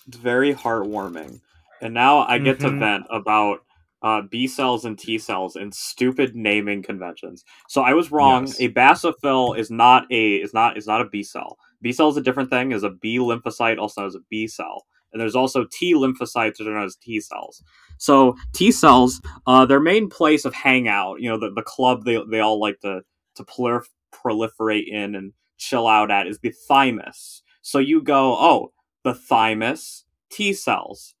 [0.06, 1.40] It's very heartwarming.
[1.80, 2.80] And now I get to Mhm.
[2.80, 3.64] vent about
[4.02, 7.44] uh, B cells and T cells and stupid naming conventions.
[7.68, 8.46] So I was wrong.
[8.46, 8.60] Yes.
[8.60, 11.58] A basophil is not a is not is not a B cell.
[11.82, 12.72] B cell is a different thing.
[12.72, 14.86] Is a B lymphocyte, also known as a B cell.
[15.12, 17.62] And there's also T lymphocytes, which are known as T cells.
[17.98, 22.18] So T cells, uh, their main place of hangout, you know, the, the club they
[22.30, 23.02] they all like to
[23.34, 27.42] to prolif- proliferate in and chill out at is the thymus.
[27.62, 28.72] So you go, oh,
[29.04, 31.14] the thymus T cells.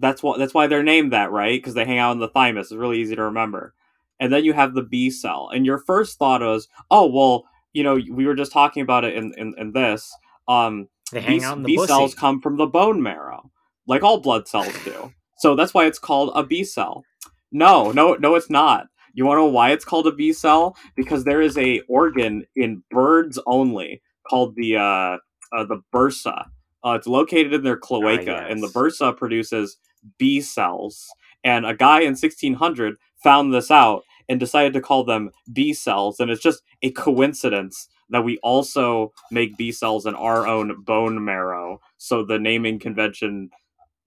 [0.00, 1.58] That's what that's why they're named that, right?
[1.58, 2.70] Because they hang out in the thymus.
[2.70, 3.74] It's really easy to remember.
[4.18, 5.50] And then you have the B cell.
[5.52, 9.14] And your first thought is, oh well, you know, we were just talking about it
[9.14, 10.12] in, in, in this.
[10.48, 11.88] Um They hang B, out in the B pussy.
[11.88, 13.50] cells come from the bone marrow,
[13.86, 15.12] like all blood cells do.
[15.38, 17.04] So that's why it's called a B cell.
[17.52, 18.86] No, no, no, it's not.
[19.12, 20.76] You want to know why it's called a B cell?
[20.96, 25.16] Because there is a organ in birds only called the uh,
[25.52, 26.46] uh the bursa.
[26.84, 29.76] Uh, it's located in their cloaca, and the bursa produces
[30.18, 31.08] B cells.
[31.44, 36.20] And a guy in 1600 found this out and decided to call them B cells.
[36.20, 41.24] And it's just a coincidence that we also make B cells in our own bone
[41.24, 41.80] marrow.
[41.98, 43.50] So the naming convention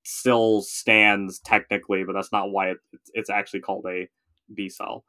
[0.04, 4.10] still stands technically, but that's not why it, it's, it's actually called a
[4.54, 5.06] B cell.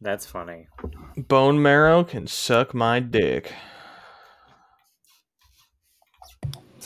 [0.00, 0.68] That's funny.
[1.16, 3.52] Bone marrow can suck my dick.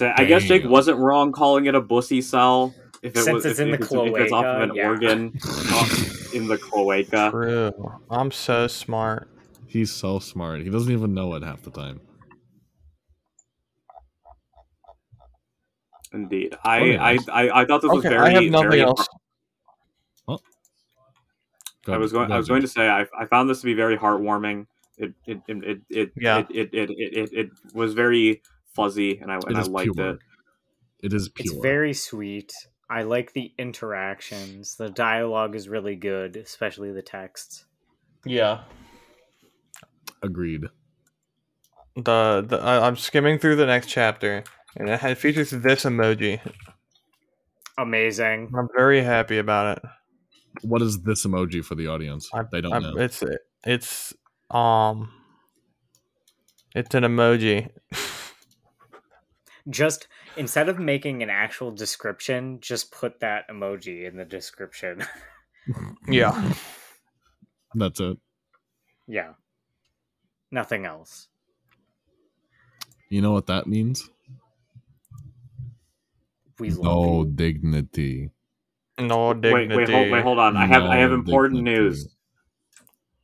[0.01, 2.75] So I guess Jake wasn't wrong calling it a bussy cell.
[3.03, 4.75] If it Since was, it's if, in if the it's, if it's off of an
[4.75, 4.89] yeah.
[4.89, 5.27] organ
[6.33, 7.29] in the cloaca.
[7.31, 8.01] True.
[8.09, 9.29] I'm so smart.
[9.67, 10.63] He's so smart.
[10.63, 12.01] He doesn't even know it half the time.
[16.15, 17.29] Indeed, I, oh, Okay, I, nice.
[17.29, 18.21] I, I thought this was Okay, very.
[18.21, 19.07] I have nothing very else.
[20.27, 20.39] Go
[21.93, 22.29] I was going.
[22.29, 24.67] Go I was going to say I, I found this to be very heartwarming.
[24.97, 26.39] It it it it it Yeah.
[26.39, 28.41] it, it, it, it, it, it was very
[28.75, 30.11] fuzzy, and I and It I liked pure.
[30.11, 30.19] it.
[31.03, 32.53] It is It's very sweet.
[32.89, 34.77] I like the interactions.
[34.77, 37.65] The dialogue is really good, especially the texts.
[38.25, 38.63] Yeah.
[40.23, 40.65] Agreed.
[41.97, 44.45] The, the I, I'm skimming through the next chapter,
[44.77, 46.41] and it had, features this emoji.
[47.79, 48.51] Amazing.
[48.57, 49.85] I'm very happy about it.
[50.63, 52.29] What is this emoji for the audience?
[52.35, 52.97] I, they don't I- know.
[52.99, 53.23] It's
[53.65, 54.13] it's
[54.51, 55.11] um,
[56.75, 57.71] it's an emoji.
[59.71, 65.05] Just instead of making an actual description, just put that emoji in the description.
[66.09, 66.53] Yeah.
[67.75, 68.17] That's it.
[69.07, 69.35] yeah.
[70.51, 71.29] Nothing else.
[73.09, 74.09] You know what that means?
[76.59, 77.33] We love No you.
[77.35, 78.31] dignity.
[78.99, 79.77] No dignity.
[79.77, 80.57] wait, hold, wait, hold on.
[80.57, 81.81] I have I have important dignity.
[81.85, 82.17] news.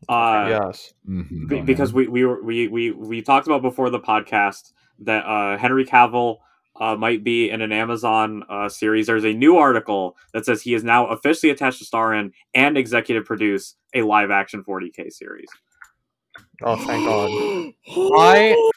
[0.08, 0.94] Uh, Yes.
[1.08, 1.66] Mhm.
[1.66, 5.84] Because we we were we, we we talked about before the podcast that uh, Henry
[5.84, 6.38] Cavill
[6.80, 9.06] uh, might be in an Amazon uh, series.
[9.06, 12.76] There's a new article that says he is now officially attached to star in and
[12.76, 15.48] executive produce a live action 40k series.
[16.62, 17.72] Oh, thank God.
[18.18, 18.70] I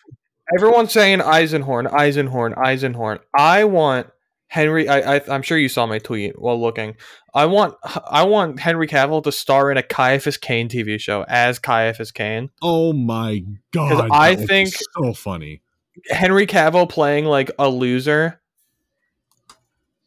[0.56, 3.20] everyone's saying Eisenhorn, Eisenhorn, Eisenhorn.
[3.38, 4.08] I want
[4.48, 4.88] Henry.
[4.88, 6.96] I, I I'm sure you saw my tweet while looking.
[7.34, 7.76] I want
[8.10, 12.50] I want Henry Cavill to star in a Ciaphas Cain TV show as Ciaphas Cain.
[12.62, 14.10] Oh my god!
[14.12, 15.62] I that would be think- so funny.
[16.10, 18.40] Henry Cavill playing like a loser.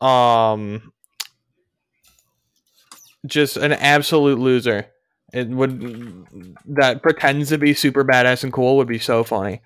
[0.01, 0.93] Um,
[3.26, 4.86] just an absolute loser.
[5.32, 6.26] It would
[6.66, 9.62] that pretends to be super badass and cool would be so funny.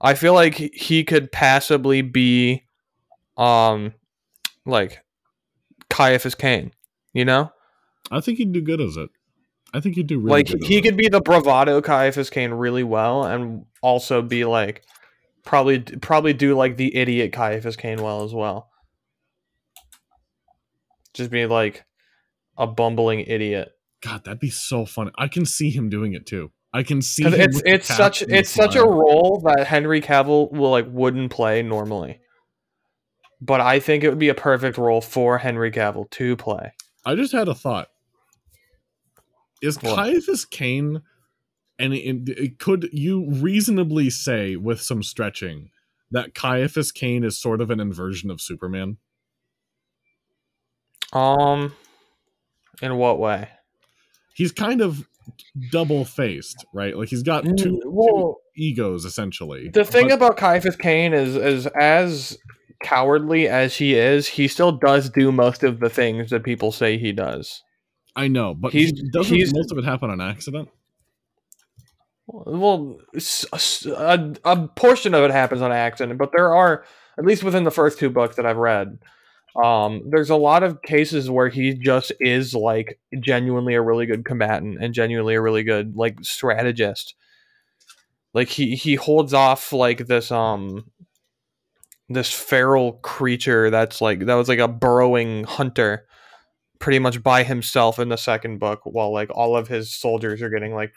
[0.00, 2.64] I feel like he could passably be,
[3.36, 3.94] um,
[4.64, 5.02] like
[5.90, 6.72] Ciaphas Cain.
[7.12, 7.52] You know,
[8.10, 9.10] I think he'd do good as it.
[9.74, 10.82] I think he'd do really like he it.
[10.82, 14.84] could be the bravado Ciaphas Cain really well, and also be like
[15.44, 18.68] probably probably do like the idiot Ciaphas Cain well as well.
[21.14, 21.84] Just be like
[22.56, 23.70] a bumbling idiot.
[24.02, 25.10] God, that'd be so funny.
[25.18, 26.52] I can see him doing it too.
[26.72, 30.00] I can see it's it's such cap and the it's such a role that Henry
[30.00, 32.20] Cavill will like wouldn't play normally.
[33.40, 36.72] But I think it would be a perfect role for Henry Cavill to play.
[37.06, 37.88] I just had a thought.
[39.62, 39.98] Is What?
[39.98, 41.02] Ciaphas Cain,
[41.78, 45.70] and it, it- could you reasonably say with some stretching
[46.10, 48.96] that Ciaphas Cain is sort of an inversion of Superman?
[51.12, 51.72] Um
[52.82, 53.48] in what way?
[54.34, 55.08] He's kind of
[55.72, 56.96] double faced, right?
[56.96, 59.68] Like he's got two, two egos essentially.
[59.68, 62.38] The thing But- about Ciaphas Cain is, is as
[62.82, 66.96] cowardly as he is, he still does do most of the things that people say
[66.96, 67.62] he does.
[68.14, 70.68] I know, but he's- he- doesn't he's- most of it happen on accident?
[72.30, 76.84] Well, a portion of it happens on accident, but there are,
[77.18, 78.98] at least within the first two books that I've read,
[79.62, 84.26] um, there's a lot of cases where he just is like genuinely a really good
[84.26, 87.14] combatant and genuinely a really good like strategist.
[88.34, 90.90] Like he he holds off like this um
[92.10, 96.06] this feral creature that's like that was like a burrowing hunter
[96.78, 100.50] pretty much by himself in the second book while like all of his soldiers are
[100.50, 100.92] getting like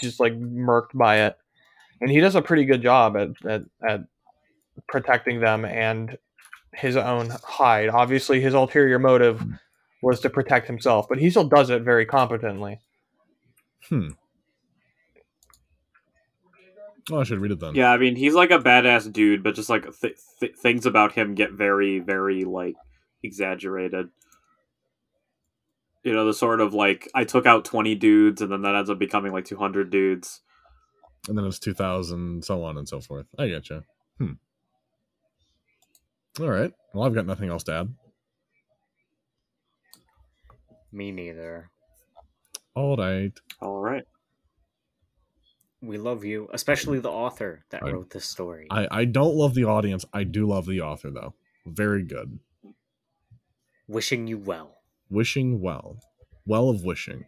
[0.00, 1.36] just like murked by it
[2.00, 4.00] and he does a pretty good job at at, at
[4.88, 6.16] protecting them and
[6.72, 9.44] his own hide obviously his ulterior motive
[10.02, 12.78] was to protect himself but he still does it very competently
[13.88, 14.08] Hmm.
[17.10, 17.74] Oh, I should read it then.
[17.74, 21.12] Yeah, I mean he's like a badass dude, but just like th- th- things about
[21.12, 22.76] him get very very like
[23.24, 24.08] exaggerated.
[26.04, 28.90] You know, the sort of like I took out twenty dudes, and then that ends
[28.90, 30.40] up becoming like two hundred dudes.
[31.28, 33.80] and then it's 2000 so on and so forth i get you
[34.18, 34.32] hmm
[36.40, 37.94] all right well i've got nothing else to add
[40.90, 41.70] Me neither.
[42.74, 44.02] all right All right.
[45.80, 48.66] We love you, especially the author that I- wrote this story.
[48.70, 51.34] i i don't love the audience i do love the author though
[51.66, 52.38] very good
[53.88, 54.81] Wishing you well.
[55.12, 55.98] Wishing well.
[56.46, 57.24] Well of wishing